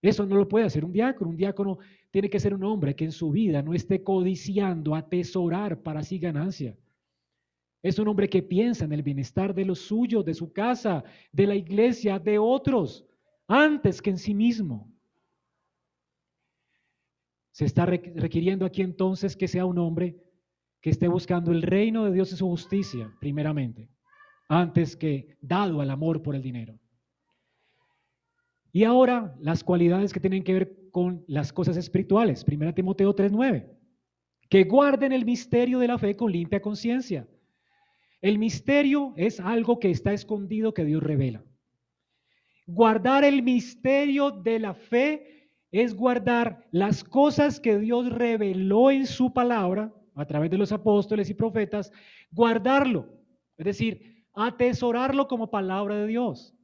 [0.00, 1.30] Eso no lo puede hacer un diácono.
[1.30, 1.78] Un diácono
[2.10, 6.18] tiene que ser un hombre que en su vida no esté codiciando atesorar para sí
[6.18, 6.76] ganancia.
[7.82, 11.46] Es un hombre que piensa en el bienestar de los suyos, de su casa, de
[11.46, 13.06] la iglesia, de otros,
[13.46, 14.92] antes que en sí mismo.
[17.52, 20.16] Se está requiriendo aquí entonces que sea un hombre
[20.80, 23.88] que esté buscando el reino de Dios y su justicia, primeramente,
[24.48, 26.78] antes que dado al amor por el dinero.
[28.72, 32.44] Y ahora las cualidades que tienen que ver con las cosas espirituales.
[32.44, 33.66] Primera Timoteo 3:9.
[34.48, 37.28] Que guarden el misterio de la fe con limpia conciencia.
[38.20, 41.44] El misterio es algo que está escondido que Dios revela.
[42.66, 49.32] Guardar el misterio de la fe es guardar las cosas que Dios reveló en su
[49.32, 51.92] palabra a través de los apóstoles y profetas,
[52.32, 53.06] guardarlo,
[53.56, 56.54] es decir, atesorarlo como palabra de Dios.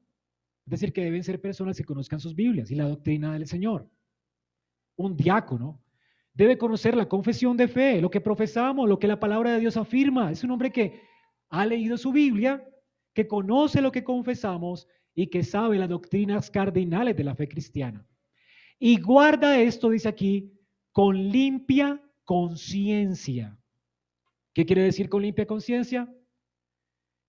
[0.66, 3.88] Es decir, que deben ser personas que conozcan sus Biblias y la doctrina del Señor.
[4.96, 5.82] Un diácono
[6.32, 9.76] debe conocer la confesión de fe, lo que profesamos, lo que la palabra de Dios
[9.76, 10.30] afirma.
[10.30, 11.02] Es un hombre que
[11.50, 12.66] ha leído su Biblia,
[13.12, 18.06] que conoce lo que confesamos y que sabe las doctrinas cardinales de la fe cristiana.
[18.78, 20.52] Y guarda esto, dice aquí,
[20.92, 23.56] con limpia conciencia.
[24.52, 26.12] ¿Qué quiere decir con limpia conciencia?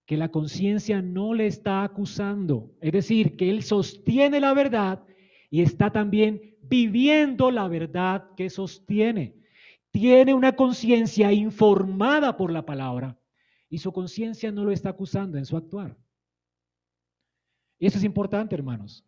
[0.06, 2.72] Que la conciencia no le está acusando.
[2.80, 5.04] Es decir, que él sostiene la verdad
[5.50, 9.36] y está también viviendo la verdad que sostiene.
[9.92, 13.18] Tiene una conciencia informada por la palabra
[13.70, 15.98] y su conciencia no lo está acusando en su actuar.
[17.80, 19.04] Eso es importante, hermanos.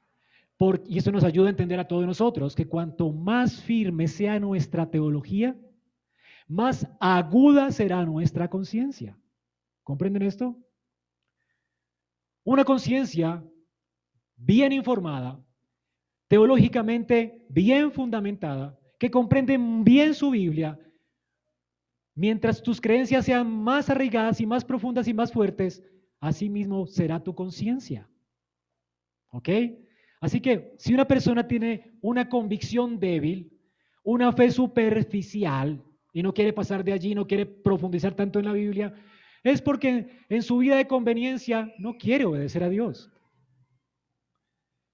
[0.87, 4.89] y eso nos ayuda a entender a todos nosotros que cuanto más firme sea nuestra
[4.89, 5.55] teología,
[6.47, 9.15] más aguda será nuestra conciencia.
[9.83, 10.57] ¿Comprenden esto?
[12.47, 13.43] Una conciencia
[14.37, 15.37] bien informada,
[16.29, 20.79] teológicamente bien fundamentada, que comprende bien su Biblia,
[22.15, 25.83] mientras tus creencias sean más arraigadas y más profundas y más fuertes,
[26.21, 28.09] así mismo será tu conciencia.
[29.31, 29.49] ¿Ok?
[30.21, 33.59] Así que si una persona tiene una convicción débil,
[34.05, 35.83] una fe superficial
[36.13, 38.93] y no quiere pasar de allí, no quiere profundizar tanto en la Biblia,
[39.49, 43.11] es porque en su vida de conveniencia no quiere obedecer a Dios.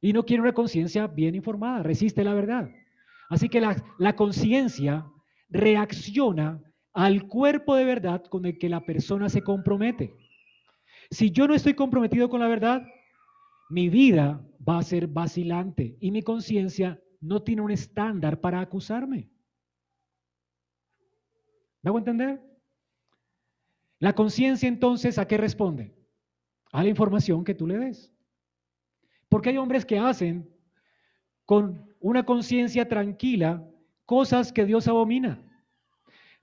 [0.01, 2.69] Y no quiere una conciencia bien informada, resiste la verdad.
[3.29, 5.05] Así que la, conciencia
[5.49, 6.61] reacciona
[6.93, 10.13] al cuerpo de verdad con el que la persona se compromete.
[11.09, 12.85] Si yo no estoy comprometido con la verdad,
[13.69, 19.31] mi vida va a ser vacilante y mi conciencia no tiene un estándar para acusarme.
[21.81, 22.52] ¿Me hago entender?
[24.03, 25.95] La conciencia entonces, ¿a qué responde?
[26.73, 28.11] A la información que tú le des.
[29.29, 30.53] Porque hay hombres que hacen
[31.45, 33.65] con una conciencia tranquila
[34.05, 35.41] cosas que Dios abomina.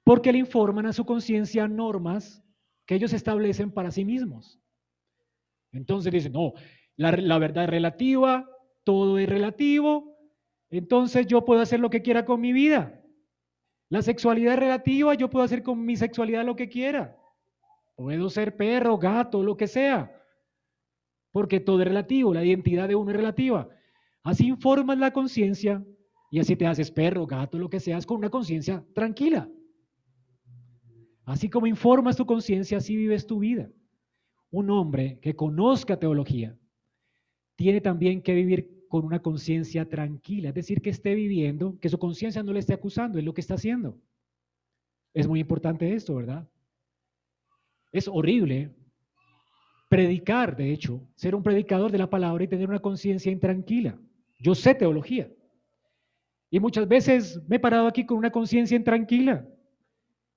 [0.04, 2.42] Porque le informan a su conciencia normas
[2.86, 4.58] que ellos establecen para sí mismos.
[5.70, 6.54] Entonces dicen, no,
[6.96, 8.48] la, verdad es relativa,
[8.84, 10.16] todo es relativo,
[10.70, 13.04] entonces yo puedo hacer lo que quiera con mi vida.
[13.90, 17.19] La sexualidad es relativa, yo puedo hacer con mi sexualidad lo que quiera.
[18.00, 20.10] Puedo ser perro, gato, lo que sea.
[21.32, 23.68] Porque todo es relativo, la identidad de uno es relativa.
[24.22, 25.84] Así informas la conciencia
[26.30, 29.50] y así te haces perro, gato, lo que seas, con una conciencia tranquila.
[31.26, 33.70] Así como informas tu conciencia, así vives tu vida.
[34.50, 36.58] Un hombre que conozca teología
[37.54, 41.98] tiene también que vivir con una conciencia tranquila, es decir, que esté viviendo, que su
[41.98, 44.00] conciencia no le esté acusando, es lo que está haciendo.
[45.12, 46.48] Es muy importante esto, ¿verdad?
[47.92, 48.70] Es horrible
[49.88, 53.98] predicar, de hecho, ser un predicador de la palabra y tener una conciencia intranquila.
[54.38, 55.28] Yo sé teología.
[56.50, 59.46] Y muchas veces me he parado aquí con una conciencia intranquila.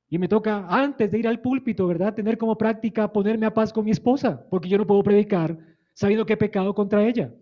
[0.10, 2.14] Y me toca, antes de ir al púlpito, ¿verdad?
[2.14, 5.58] Tener como práctica ponerme a paz con mi esposa, porque yo no puedo predicar
[5.94, 7.34] sabiendo que he pecado contra ella.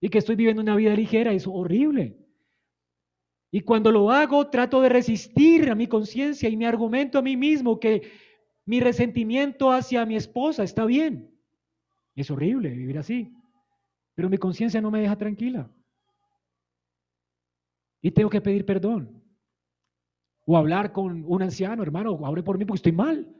[0.00, 2.16] Y que estoy viviendo una vida ligera, es horrible.
[3.50, 7.36] Y cuando lo hago, trato de resistir a mi conciencia y me argumento a mí
[7.36, 8.02] mismo que
[8.66, 11.30] mi resentimiento hacia mi esposa está bien.
[12.14, 13.36] Es horrible vivir así.
[14.14, 15.70] Pero mi conciencia no me deja tranquila.
[18.00, 19.22] Y tengo que pedir perdón.
[20.46, 23.34] O hablar con un anciano, hermano, abre por mí porque estoy mal.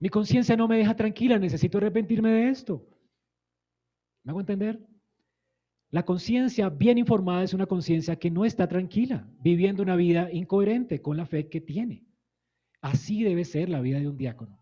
[0.00, 2.86] Mi conciencia no me deja tranquila, necesito arrepentirme de esto.
[4.22, 4.86] ¿Me hago entender?
[5.90, 11.02] La conciencia bien informada es una conciencia que no está tranquila, viviendo una vida incoherente
[11.02, 12.07] con la fe que tiene.
[12.80, 14.58] Así debe ser la vida de un diácono.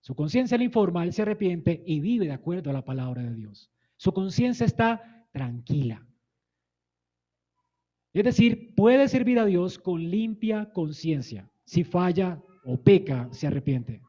[0.00, 3.34] Su conciencia le informa, él se arrepiente y vive de acuerdo a la palabra de
[3.34, 3.70] Dios.
[3.96, 6.06] Su conciencia está tranquila.
[8.12, 11.50] Es decir, puede servir a Dios con limpia conciencia.
[11.64, 14.00] Si falla o peca, se arrepiente.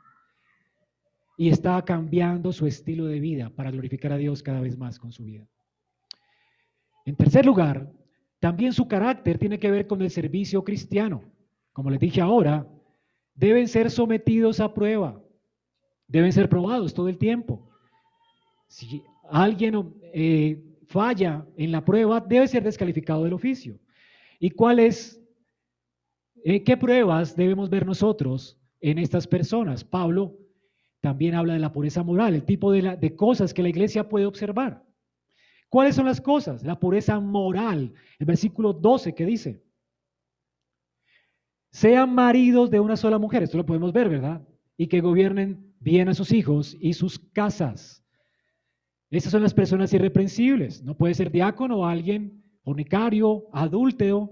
[1.38, 5.12] Y está cambiando su estilo de vida para glorificar a Dios cada vez más con
[5.12, 5.47] su vida.
[7.05, 7.91] En tercer lugar,
[8.39, 11.24] también su carácter tiene que ver con el servicio cristiano.
[11.74, 12.68] Como les dije ahora,
[13.40, 15.22] deben ser sometidos a prueba,
[16.08, 17.70] deben ser probados todo el tiempo.
[18.68, 23.80] Si alguien eh, falla en la prueba, debe ser descalificado del oficio.
[24.40, 25.22] ¿Y cuáles,
[26.44, 29.86] eh, qué pruebas debemos ver nosotros en estas personas?
[29.86, 30.38] Pablo
[31.00, 34.26] también habla de la pureza moral, el tipo de, de cosas que la iglesia puede
[34.26, 34.84] observar.
[35.70, 36.64] ¿Cuáles son las cosas?
[36.64, 37.94] La pureza moral.
[38.18, 39.64] El versículo 12 que dice,
[41.72, 44.41] sean maridos de una sola mujer, esto lo podemos ver, ¿verdad?
[44.78, 48.03] Y que gobiernen bien a sus hijos y sus casas.
[49.11, 50.84] Esas son las personas irreprensibles.
[50.84, 54.30] No puede ser diácono o alguien fornicario, adúltero.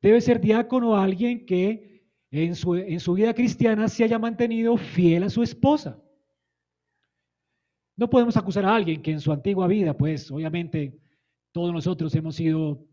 [0.00, 5.42] Debe ser diácono alguien que en su vida cristiana se haya mantenido fiel a su
[5.42, 6.00] esposa.
[7.96, 10.98] No podemos acusar a alguien que en su antigua vida, pues obviamente
[11.52, 12.84] todos nosotros hemos sido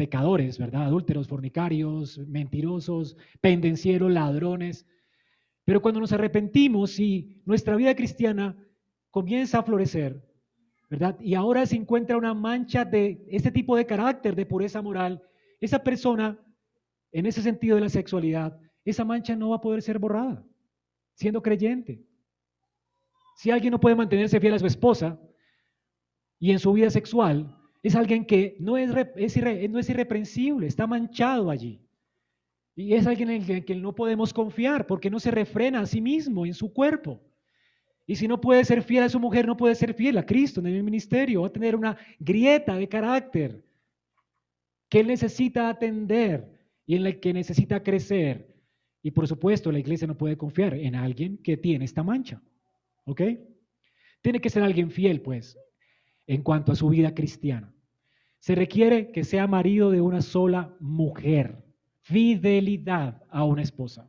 [0.00, 0.86] pecadores, ¿verdad?
[0.86, 4.86] Adúlteros, fornicarios, mentirosos, pendencieros, ladrones.
[5.66, 8.56] Pero cuando nos arrepentimos y nuestra vida cristiana
[9.10, 10.26] comienza a florecer,
[10.88, 11.20] ¿verdad?
[11.20, 15.22] Y ahora se encuentra una mancha de este tipo de carácter, de pureza moral,
[15.60, 16.38] esa persona,
[17.12, 20.42] en ese sentido de la sexualidad, esa mancha no va a poder ser borrada,
[21.12, 22.02] siendo creyente.
[23.36, 25.20] Si alguien no puede mantenerse fiel a su esposa
[26.38, 31.50] y en su vida sexual, es alguien que no es, no es irreprensible, está manchado
[31.50, 31.80] allí.
[32.76, 36.00] Y es alguien en el que no podemos confiar porque no se refrena a sí
[36.00, 37.20] mismo en su cuerpo.
[38.06, 40.60] Y si no puede ser fiel a su mujer, no puede ser fiel a Cristo
[40.60, 41.42] en el ministerio.
[41.42, 43.64] Va a tener una grieta de carácter
[44.88, 46.50] que él necesita atender
[46.86, 48.56] y en la que necesita crecer.
[49.02, 52.42] Y por supuesto, la iglesia no puede confiar en alguien que tiene esta mancha.
[53.04, 53.22] ¿Ok?
[54.20, 55.56] Tiene que ser alguien fiel, pues,
[56.30, 57.74] en cuanto a su vida cristiana.
[58.38, 61.64] Se requiere que sea marido de una sola mujer.
[62.02, 64.08] Fidelidad a una esposa.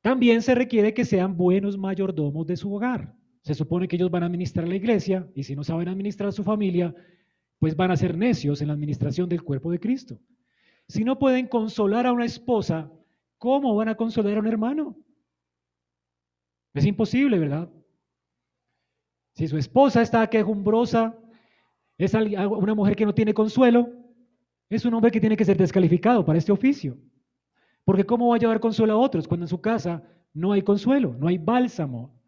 [0.00, 3.14] También se requiere que sean buenos mayordomos de su hogar.
[3.42, 6.42] Se supone que ellos van a administrar la iglesia y si no saben administrar su
[6.42, 6.94] familia,
[7.58, 10.18] pues van a ser necios en la administración del cuerpo de Cristo.
[10.88, 12.90] Si no pueden consolar a una esposa,
[13.36, 14.96] ¿cómo van a consolar a un hermano?
[16.72, 17.70] Es imposible, ¿verdad?
[19.34, 21.18] Si su esposa está quejumbrosa,
[21.98, 23.88] es una mujer que no tiene consuelo,
[24.68, 26.96] es un hombre que tiene que ser descalificado para este oficio.
[27.84, 31.16] Porque ¿cómo va a llevar consuelo a otros cuando en su casa no hay consuelo,
[31.18, 32.18] no hay bálsamo,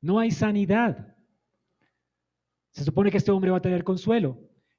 [0.00, 1.16] no hay sanidad?
[2.72, 4.38] Se supone que este hombre va a tener consuelo,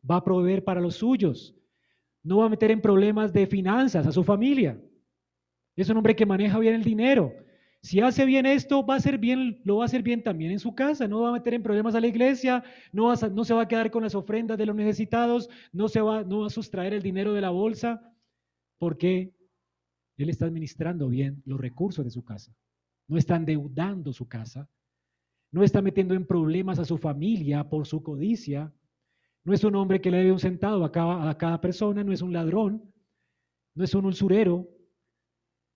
[0.09, 1.55] va a proveer para los suyos,
[2.23, 4.79] no va a meter en problemas de finanzas a su familia.
[5.75, 7.33] Es un hombre que maneja bien el dinero.
[7.83, 10.59] Si hace bien esto, va a ser bien, lo va a hacer bien también en
[10.59, 11.07] su casa.
[11.07, 14.03] No va a meter en problemas a la iglesia, no, se va a quedar con
[14.03, 17.49] las ofrendas de los necesitados, no, se va, no a sustraer el dinero de la
[17.49, 18.13] bolsa.
[18.77, 19.33] ¿Por qué?
[20.17, 22.55] Él está administrando bien los recursos de su casa.
[23.07, 24.69] No está endeudando su casa.
[25.51, 28.71] No está metiendo en problemas a su familia por su codicia.
[29.43, 32.03] No es un hombre que le debe un centavo a cada, a cada persona.
[32.03, 32.83] No es un ladrón.
[33.73, 34.69] No es un usurero.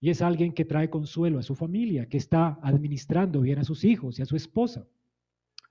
[0.06, 3.84] Y es alguien que trae consuelo a su familia, que está administrando bien a sus
[3.84, 4.88] hijos y a su esposa.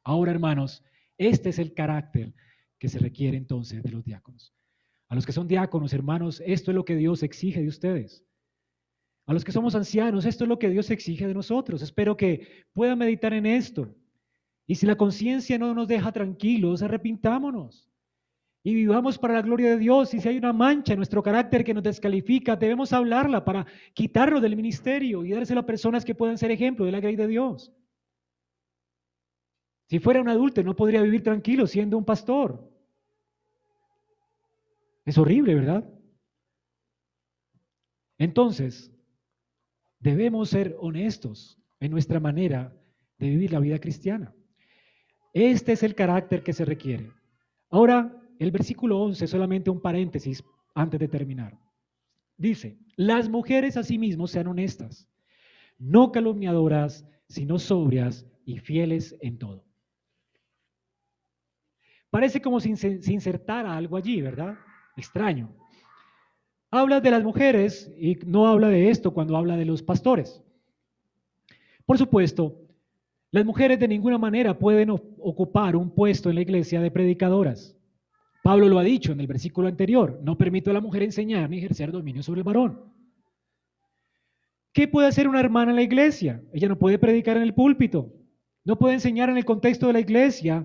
[0.03, 0.83] Ahora, hermanos,
[1.17, 2.35] este es el carácter
[2.77, 4.53] que se requiere entonces de los diáconos.
[5.07, 8.25] A los que son diáconos, hermanos, esto es lo que Dios exige de ustedes.
[9.27, 11.81] A los que somos ancianos, esto es lo que Dios exige de nosotros.
[11.81, 13.95] Espero que puedan meditar en esto.
[14.67, 17.89] Y si la conciencia no nos deja tranquilos, arrepintámonos
[18.65, 20.13] y vivamos para la gloria de Dios.
[20.13, 24.41] Y si hay una mancha en nuestro carácter que nos descalifica, debemos hablarla para quitarlo
[24.41, 27.73] del ministerio y dárselo a personas que puedan ser ejemplo de la gracia de Dios.
[29.87, 32.69] Si fuera un adulto, no podría vivir tranquilo siendo un pastor.
[35.05, 35.89] Es horrible, ¿verdad?
[38.19, 38.95] Entonces,
[40.05, 42.77] Debemos ser honestos en nuestra manera
[43.17, 44.35] de vivir la vida cristiana.
[45.33, 47.11] Este es el carácter que se requiere.
[47.71, 50.43] Ahora, el versículo 11, solamente un paréntesis
[50.75, 51.59] antes de terminar.
[52.37, 55.09] Dice, las mujeres asimismo sean honestas,
[55.79, 59.65] no calumniadoras, sino sobrias y fieles en todo.
[62.11, 64.57] Parece como si se insertara algo allí, ¿verdad?
[64.97, 65.55] Extraño
[66.81, 70.43] habla de las mujeres y no habla de esto cuando habla de los pastores.
[71.87, 72.59] Por supuesto,
[73.31, 77.77] las mujeres de ninguna manera pueden ocupar un puesto en la iglesia de predicadoras.
[78.45, 81.57] Pablo lo ha dicho en el versículo anterior, no permito a la mujer enseñar ni
[81.57, 82.93] ejercer dominio sobre el varón.
[84.75, 86.45] ¿Qué puede hacer una hermana en la iglesia?
[86.53, 88.13] Ella no puede predicar en el púlpito,
[88.63, 90.57] no puede enseñar en el contexto de la iglesia,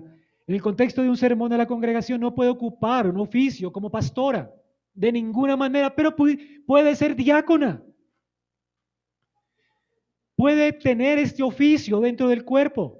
[0.46, 3.90] en el contexto de un sermón de la congregación, no puede ocupar un oficio como
[3.90, 4.52] pastora
[4.92, 7.82] de ninguna manera, pero puede ser diácona.
[10.36, 12.98] Puede tener este oficio dentro del cuerpo.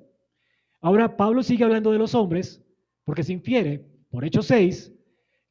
[0.80, 2.64] Ahora Pablo sigue hablando de los hombres,
[3.04, 4.92] porque se infiere, por Hechos 6,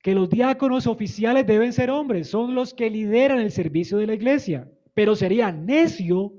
[0.02, 4.14] que los diáconos oficiales deben ser hombres, son los que lideran el servicio de la
[4.14, 4.70] iglesia.
[4.94, 6.34] Pero sería necio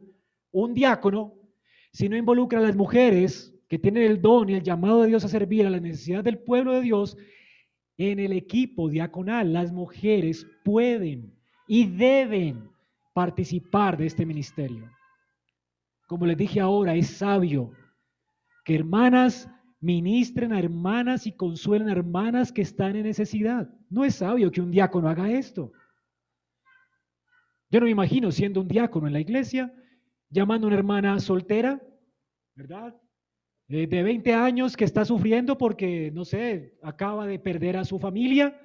[0.53, 1.35] un diácono
[1.93, 5.25] si no involucra a las mujeres que tienen el don y el llamado de Dios
[5.25, 7.17] a servir a la necesidad del pueblo de Dios
[7.97, 11.35] en el equipo diaconal las mujeres pueden
[11.69, 12.71] y deben
[13.13, 14.91] participar de este ministerio.
[16.07, 17.73] Como les dije ahora, es sabio
[18.65, 19.49] que hermanas
[19.81, 23.69] ministren a hermanas y consuelen a hermanas que están en necesidad.
[23.89, 25.73] No es sabio que un diácono haga esto.
[27.71, 29.73] Yo no me imagino siendo un diácono en la iglesia,
[30.29, 31.81] llamando a una hermana soltera,
[32.55, 32.95] ¿verdad?
[33.69, 37.99] Eh, de 20 años que está sufriendo porque, no sé, acaba de perder a su
[37.99, 38.61] familia.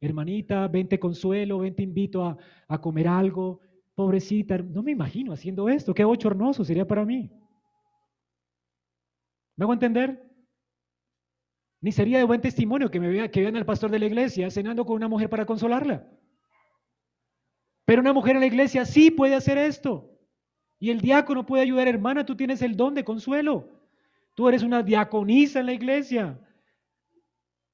[0.00, 2.36] Hermanita, vente consuelo, vente invito a,
[2.66, 3.60] a comer algo.
[3.94, 7.30] pobrecita, no me imagino haciendo esto, qué bochornoso sería para mí.
[9.56, 10.29] ¿Me hago entender?
[11.80, 14.50] Ni sería de buen testimonio que me vea, que vean al pastor de la iglesia
[14.50, 16.06] cenando con una mujer para consolarla.
[17.86, 20.10] Pero una mujer en la iglesia sí puede hacer esto.
[20.78, 23.68] Y el diácono puede ayudar, hermana, tú tienes el don de consuelo.
[24.34, 26.38] Tú eres una diaconisa en la iglesia.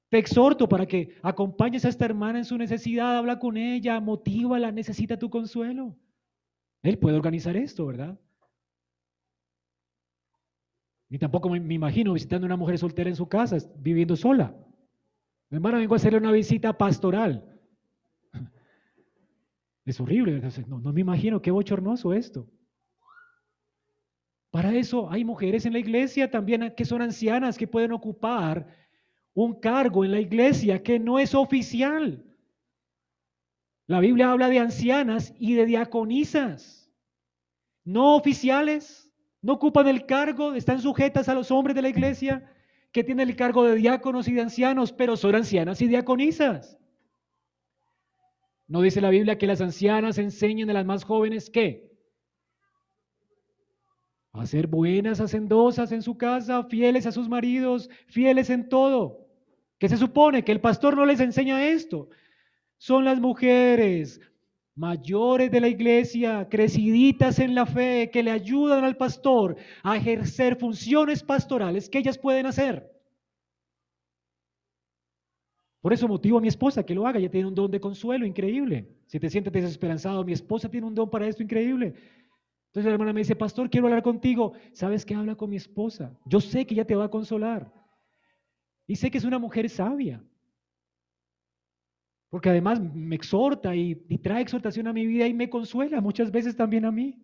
[0.09, 4.71] Te exhorto para que acompañes a esta hermana en su necesidad, habla con ella, motívala,
[4.71, 5.95] necesita tu consuelo.
[6.81, 8.17] Él puede organizar esto, ¿verdad?
[11.09, 14.55] Ni tampoco me, imagino visitando a una mujer soltera en su casa, viviendo sola.
[15.49, 17.43] Mi hermana, vengo a hacerle una visita pastoral.
[19.85, 22.45] Es horrible, no, no me imagino, qué bochornoso esto.
[24.51, 28.67] Para eso hay mujeres en la iglesia también que son ancianas que pueden ocupar
[29.33, 32.25] un cargo en la iglesia que no es oficial.
[33.85, 36.91] La Biblia habla de ancianas y de diaconisas,
[37.85, 39.06] no oficiales,
[39.41, 42.51] no ocupan el cargo, están sujetas a los hombres de la iglesia
[42.91, 46.77] que tienen el cargo de diáconos y de ancianos, pero son ancianas y diaconisas.
[48.67, 51.87] ¿No dice la Biblia que las ancianas enseñan a las más jóvenes qué?
[54.33, 59.25] A ser buenas hacendosas en su casa, fieles a sus maridos, fieles en todo.
[59.79, 62.09] ¿Qué se supone que el pastor no les enseña esto.
[62.77, 64.21] Son las mujeres
[64.77, 70.55] mayores de la iglesia, creciditas en la fe, que le ayudan al pastor a ejercer
[70.55, 72.89] funciones pastorales que ellas pueden hacer.
[75.81, 78.25] Por eso motivo a mi esposa que lo haga, ella tiene un don de consuelo
[78.25, 78.87] increíble.
[79.07, 81.93] Si te sientes desesperanzado, mi esposa tiene un don para esto increíble.
[82.67, 84.53] Entonces la hermana me dice, pastor, quiero hablar contigo.
[84.73, 85.15] ¿Sabes qué?
[85.15, 86.15] Habla con mi esposa.
[86.25, 87.71] Yo sé que ella te va a consolar.
[88.85, 90.23] Y sé que es una mujer sabia.
[92.29, 96.55] Porque además me exhorta y, trae exhortación a mi vida y me consuela muchas veces
[96.55, 97.21] también a mí.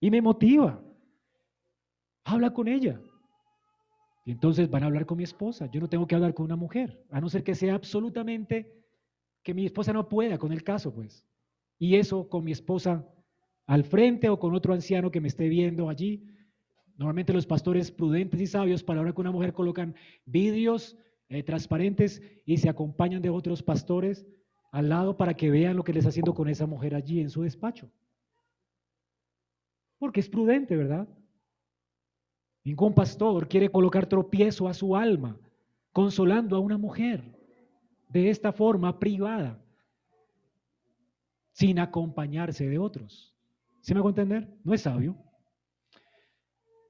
[0.00, 0.82] Y me motiva.
[2.24, 3.00] Habla con ella.
[4.24, 5.70] Y entonces van a hablar con mi esposa.
[5.70, 8.74] Yo no tengo que hablar con una mujer, a no ser que sea absolutamente
[9.42, 11.26] que mi esposa no pueda con el caso, pues.
[11.78, 13.06] Y eso con mi esposa
[13.66, 16.24] al frente o con otro anciano que me esté viendo allí,
[16.98, 19.94] Normalmente los pastores prudentes y sabios para ahora que una mujer colocan
[20.26, 20.98] vídeos
[21.28, 24.26] eh, transparentes y se acompañan de otros pastores
[24.70, 27.30] al lado para que vean lo que les está haciendo con esa mujer allí en
[27.30, 27.90] su despacho.
[29.98, 31.08] Porque es prudente, ¿verdad?
[32.64, 35.38] Ningún pastor quiere colocar tropiezo a su alma
[35.92, 37.24] consolando a una mujer
[38.08, 39.60] de esta forma privada,
[41.52, 43.34] sin acompañarse de otros.
[43.80, 44.48] ¿Sí me hago entender?
[44.64, 45.16] No es sabio.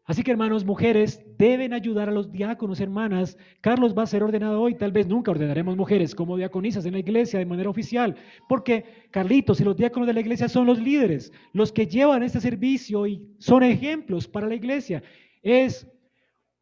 [0.08, 3.36] Así que hermanos, mujeres, deben ayudar a los diáconos, hermanas.
[3.60, 7.00] Carlos va a ser ordenado hoy, tal vez nunca ordenaremos mujeres como diaconisas en la
[7.00, 8.16] iglesia de manera oficial,
[8.48, 12.40] porque Carlitos y los diáconos de la iglesia son los líderes, los que llevan este
[12.40, 15.02] servicio y son ejemplos para la iglesia.
[15.42, 15.86] Es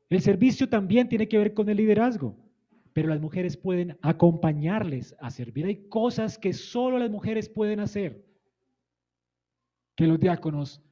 [0.08, 2.36] el servicio también tiene que ver con el liderazgo,
[2.92, 5.66] pero las mujeres pueden acompañarles a servir.
[5.66, 8.26] Hay cosas que solo las mujeres pueden hacer
[9.94, 10.82] que los diáconos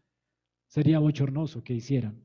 [0.68, 2.23] sería bochornoso que hicieran.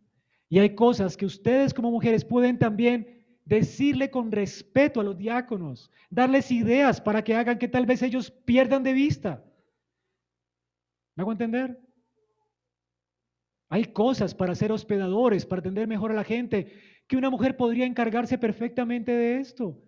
[0.50, 5.92] Y hay cosas que ustedes como mujeres pueden también decirle con respeto a los diáconos,
[6.10, 9.44] darles ideas para que hagan que tal vez ellos pierdan de vista.
[11.16, 11.80] ¿Me hago entender?
[13.70, 16.74] Hay cosas para ser hospedadores, para atender mejor a la gente,
[17.08, 19.80] que una mujer podría encargarse perfectamente de esto,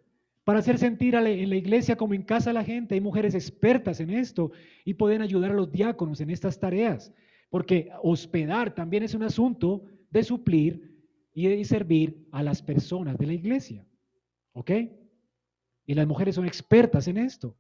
[0.44, 2.96] para hacer sentir en la iglesia como en casa a la gente.
[2.96, 4.52] Hay mujeres expertas en esto
[4.86, 7.12] y pueden ayudar a los diáconos en estas tareas,
[7.50, 10.92] porque hospedar también es un asunto de suplir
[11.34, 13.86] y de servir a las personas de la iglesia.
[14.54, 14.72] ¿Ok?
[15.86, 17.58] Y las mujeres son expertas en esto.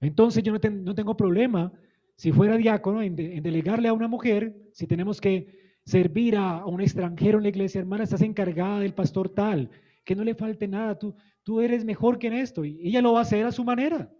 [0.00, 1.72] Entonces yo no, tengo problema
[2.16, 7.38] si fuera diácono en, delegarle a una mujer, si tenemos que servir a, un extranjero
[7.38, 9.70] en la iglesia, hermana, estás encargada del pastor tal,
[10.04, 13.14] que no le falte nada, tú, tú eres mejor que en esto y ella lo
[13.14, 14.10] va a hacer a su manera.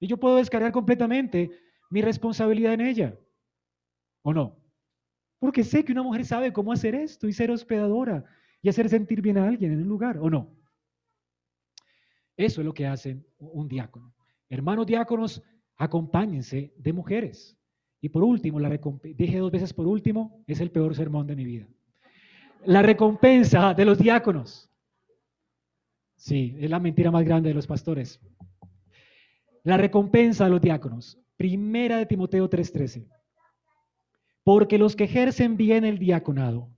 [0.00, 1.50] Y yo puedo descargar completamente
[1.90, 3.18] mi responsabilidad en ella.
[4.22, 4.61] ¿O no?
[5.42, 8.24] Porque sé que una mujer sabe cómo hacer esto y ser hospedadora
[8.62, 10.54] y hacer sentir bien a alguien en un lugar, ¿o no?
[12.36, 14.14] Eso es lo que hace un diácono.
[14.48, 15.42] Hermanos diáconos,
[15.78, 17.58] acompáñense de mujeres.
[18.00, 21.44] Y por último, la dije dos veces por último, es el peor sermón de mi
[21.44, 21.66] vida.
[22.64, 24.70] La recompensa de los diáconos.
[26.14, 28.20] Sí, es la mentira más grande de los pastores.
[29.64, 31.18] La recompensa de los diáconos.
[31.36, 33.08] Primera de Timoteo 3:13.
[34.44, 36.68] Porque los que ejercen bien el diaconado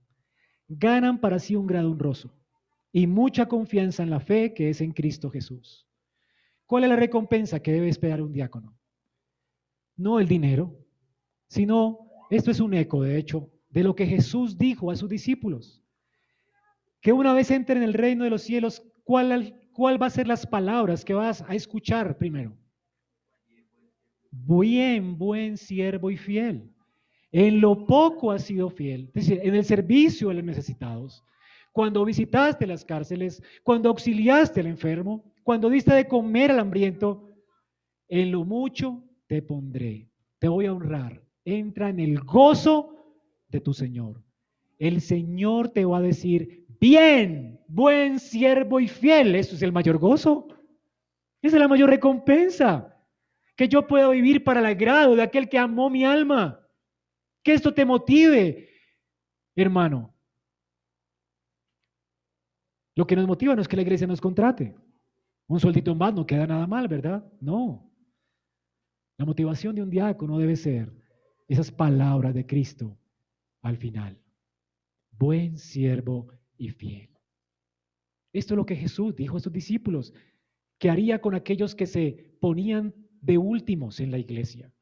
[0.67, 2.33] ganan para sí un grado honroso
[2.91, 5.87] y mucha confianza en la fe que es en Cristo Jesús.
[6.65, 8.75] ¿Cuál es la recompensa que debe esperar un diácono?
[9.97, 10.77] no el dinero,
[11.47, 15.81] sino esto es un eco, de hecho, de lo que Jesús dijo a sus discípulos.
[17.01, 20.27] Que una vez entre en el reino de los cielos, ¿cuál, cuál va a ser
[20.27, 22.57] las palabras que vas a escuchar primero?
[24.31, 26.73] Bien, buen siervo y fiel.
[27.37, 31.21] En lo poco has sido fiel, es decir, en el servicio de los necesitados.
[31.73, 37.29] Cuando visitaste las cárceles, cuando auxiliaste al enfermo, cuando diste de comer al hambriento,
[38.07, 40.07] en lo mucho te pondré,
[40.39, 41.21] te voy a honrar.
[41.43, 42.95] Entra en el gozo
[43.49, 44.23] de tu Señor.
[44.79, 49.35] El Señor te va a decir, bien, buen siervo y fiel.
[49.35, 50.47] Eso es el mayor gozo.
[51.41, 52.97] Esa es la mayor recompensa.
[53.57, 56.61] Que yo pueda vivir para el agrado de aquel que amó mi alma.
[57.45, 58.69] Que esto te motive,
[59.55, 60.11] hermano.
[62.95, 64.75] Lo que nos motiva no es que la iglesia nos contrate.
[65.45, 67.23] Un sueldito más no queda nada mal, ¿verdad?
[67.39, 67.87] No.
[69.19, 70.91] La motivación de un diácono debe ser
[71.47, 72.97] esas palabras de Cristo
[73.61, 74.19] al final.
[75.11, 77.11] Buen siervo y fiel.
[78.33, 80.15] Esto es lo que Jesús dijo a sus discípulos,
[80.79, 84.73] que haría con aquellos que se ponían de últimos en la iglesia,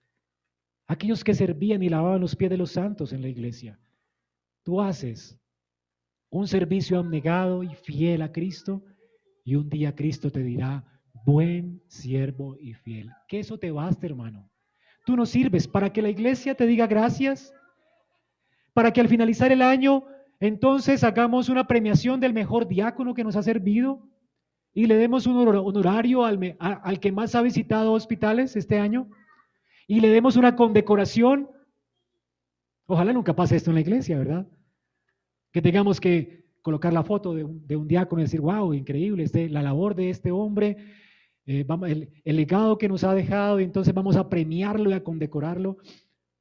[0.87, 3.79] aquellos que servían y lavaban los pies de los santos en la iglesia.
[4.63, 5.39] Tú haces
[6.29, 8.83] un servicio abnegado y fiel a Cristo
[9.43, 10.83] y un día Cristo te dirá,
[11.25, 13.11] buen siervo y fiel.
[13.27, 14.49] Que eso te basta, hermano.
[15.05, 17.53] Tú no sirves para que la iglesia te diga gracias,
[18.73, 20.05] para que al finalizar el año
[20.39, 24.01] entonces hagamos una premiación del mejor diácono que nos ha servido
[24.73, 29.07] y le demos un honorario al, al que más ha visitado hospitales este año
[29.87, 31.49] y le demos una condecoración.
[32.85, 34.47] Ojalá nunca pase esto en la iglesia, ¿verdad?
[35.51, 39.61] Que tengamos que colocar la foto de un, diácono y decir, wow, increíble, este, la
[39.61, 40.77] labor de este hombre
[41.45, 41.65] eh,
[42.23, 45.77] el, legado que nos ha dejado y entonces vamos a premiarlo y a condecorarlo.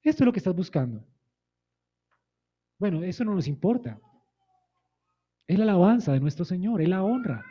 [0.02, 1.04] Esto es lo que estás buscando.
[2.78, 4.00] Bueno, eso no nos importa.
[5.46, 7.44] Es la alabanza de nuestro Señor, es la honra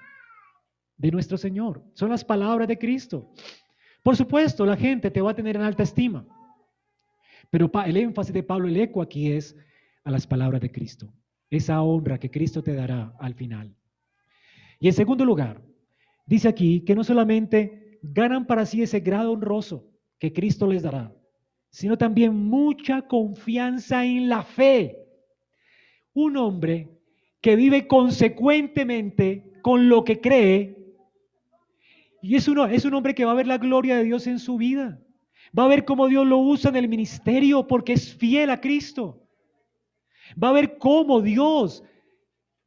[0.97, 1.83] de nuestro Señor.
[1.93, 3.31] Son las palabras de Cristo.
[4.03, 6.25] Por supuesto, la gente te va a tener en alta estima.
[7.49, 9.55] Pero el énfasis de Pablo, el eco aquí es
[10.03, 11.13] a las palabras de Cristo.
[11.49, 13.75] Esa honra que Cristo te dará al final.
[14.79, 15.61] Y en segundo lugar,
[16.25, 19.87] dice aquí que no solamente ganan para sí ese grado honroso
[20.17, 21.13] que Cristo les dará,
[21.69, 24.97] sino también mucha confianza en la fe.
[26.13, 26.89] Un hombre
[27.41, 30.77] que vive consecuentemente con lo que cree,
[32.21, 34.39] y es, uno, es un hombre que va a ver la gloria de Dios en
[34.39, 35.01] su vida,
[35.57, 39.27] va a ver cómo Dios lo usa en el ministerio porque es fiel a Cristo,
[40.41, 41.83] va a ver cómo Dios,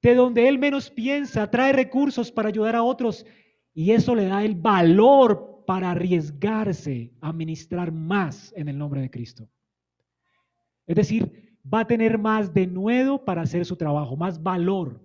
[0.02, 3.24] de donde Él menos piensa, trae recursos para ayudar a otros
[3.72, 9.10] y eso le da el valor para arriesgarse a ministrar más en el nombre de
[9.10, 9.48] Cristo.
[10.86, 15.00] Es decir, va a tener más denuedo para hacer su trabajo, más valor.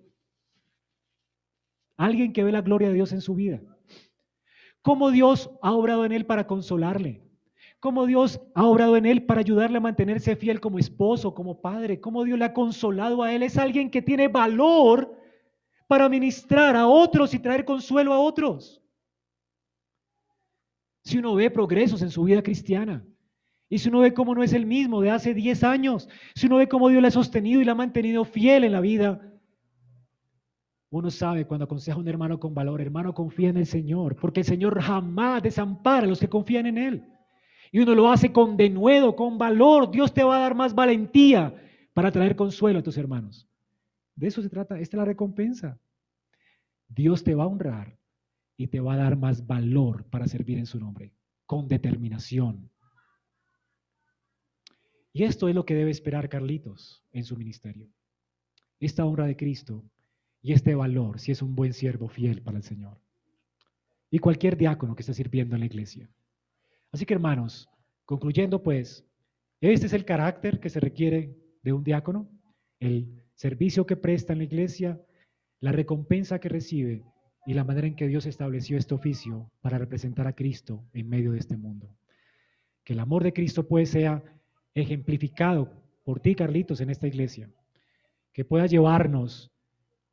[1.96, 3.62] Alguien que ve la gloria de Dios en su vida.
[4.82, 7.22] Cómo Dios ha obrado en él para consolarle.
[7.80, 12.02] Cómo Dios ha obrado en él para ayudarle a mantenerse fiel como esposo, como padre.
[12.02, 13.44] Cómo Dios le ha consolado a él.
[13.44, 15.16] Es alguien que tiene valor
[15.88, 18.82] para ministrar a otros y traer consuelo a otros.
[21.04, 23.04] Si uno ve progresos en su vida cristiana,
[23.70, 26.58] y si uno ve cómo no es el mismo de hace 10 años, si uno
[26.58, 29.29] ve cómo Dios le ha sostenido y le ha mantenido fiel en la vida,
[30.92, 34.40] uno sabe cuando aconseja a un hermano con valor, hermano, confía en el Señor, porque
[34.40, 37.04] el Señor jamás desampara a los que confían en Él.
[37.72, 39.92] Y uno lo hace con denuedo, con valor.
[39.92, 41.54] Dios te va a dar más valentía
[41.94, 43.48] para traer consuelo a tus hermanos.
[44.16, 45.80] De eso se trata, esta es la recompensa.
[46.88, 48.00] Dios te va a honrar
[48.58, 51.14] y te va a dar más valor para servir en su nombre,
[51.46, 52.72] con determinación.
[55.14, 57.88] Y esto es lo que debe esperar Carlitos en su ministerio.
[58.80, 59.84] Esta honra de Cristo
[60.42, 63.02] y este valor, si es un buen siervo fiel para el Señor.
[64.10, 66.10] Y cualquier diácono que esté sirviendo en la iglesia.
[66.92, 67.70] Así que hermanos,
[68.06, 69.06] concluyendo pues,
[69.62, 72.30] este es el carácter que se requiere de un diácono,
[72.80, 75.02] el servicio que presta en la iglesia,
[75.60, 77.04] la recompensa que recibe
[77.46, 81.34] y la manera en que Dios estableció este oficio para representar a Cristo en medio
[81.34, 81.96] de este mundo.
[82.84, 84.24] Que el amor de Cristo pues sea
[84.74, 85.72] ejemplificado
[86.04, 87.50] por ti, Carlitos, en esta iglesia.
[88.34, 89.52] Que pueda llevarnos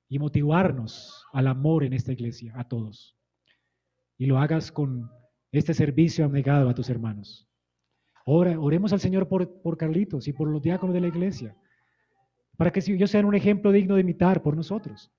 [0.08, 3.16] y motivarnos al amor en esta iglesia, a todos.
[4.18, 5.10] Y lo hagas con
[5.52, 7.48] este servicio abnegado a tus hermanos.
[8.24, 11.56] Ora, oremos al Señor por, por Carlitos y por los diáconos de la iglesia
[12.56, 15.12] para que ellos sean un ejemplo digno de imitar por nosotros.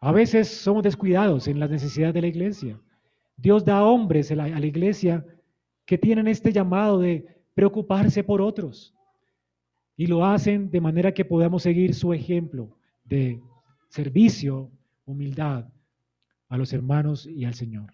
[0.00, 2.80] A veces somos descuidados en las necesidades de la iglesia.
[3.36, 5.26] Dios da hombres a la, iglesia
[5.84, 8.94] que tienen este llamado de preocuparse por otros.
[9.96, 12.75] Y lo hacen de manera que podamos seguir su ejemplo
[13.08, 13.40] de
[13.88, 14.70] servicio,
[15.04, 15.68] humildad
[16.48, 17.92] a los hermanos y al Señor.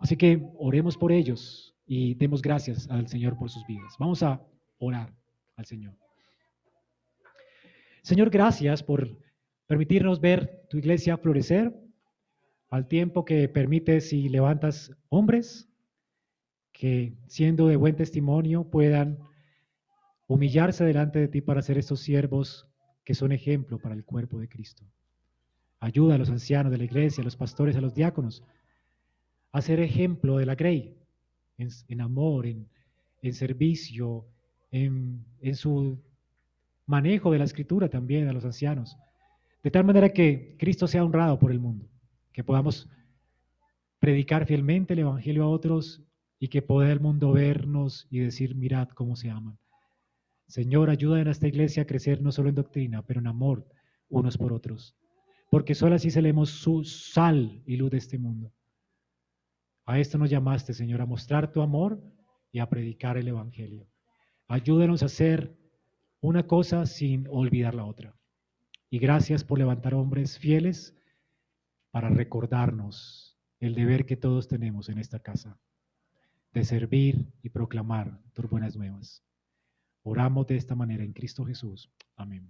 [0.00, 3.94] Así que oremos por ellos y demos gracias al Señor por sus vidas.
[3.98, 4.44] Vamos a
[4.78, 5.14] orar
[5.56, 5.96] al Señor.
[8.02, 9.16] Señor, gracias por
[9.66, 11.72] permitirnos ver tu iglesia florecer
[12.68, 15.68] al tiempo que permites y levantas hombres
[16.72, 19.18] que siendo de buen testimonio puedan
[20.26, 22.71] humillarse delante de ti para ser estos siervos
[23.04, 24.84] que son ejemplo para el cuerpo de Cristo.
[25.80, 28.42] Ayuda a los ancianos de la iglesia, a los pastores, a los diáconos,
[29.50, 30.96] a ser ejemplo de la grey,
[31.58, 32.66] en, amor, en,
[33.32, 34.24] servicio,
[34.70, 35.98] en, en su
[36.86, 38.96] manejo de la escritura también a los ancianos,
[39.62, 41.88] de tal manera que Cristo sea honrado por el mundo,
[42.32, 42.88] que podamos
[43.98, 46.02] predicar fielmente el Evangelio a otros
[46.40, 49.58] y que pueda el mundo vernos y decir, mirad cómo se aman.
[50.52, 53.66] Señor, ayuda en esta iglesia a crecer no solo en doctrina, pero en amor
[54.10, 54.94] unos por otros,
[55.50, 58.52] porque solo así seremos su sal y luz de este mundo.
[59.86, 62.02] A esto nos llamaste, Señor, a mostrar tu amor
[62.52, 63.88] y a predicar el Evangelio.
[64.46, 65.56] Ayúdanos a hacer
[66.20, 68.14] una cosa sin olvidar la otra.
[68.90, 70.94] Y gracias por levantar hombres fieles
[71.90, 75.58] para recordarnos el deber que todos tenemos en esta casa,
[76.52, 79.24] de servir y proclamar tus buenas nuevas.
[80.04, 81.90] Oramos de esta manera en Cristo Jesús.
[82.16, 82.40] Amén.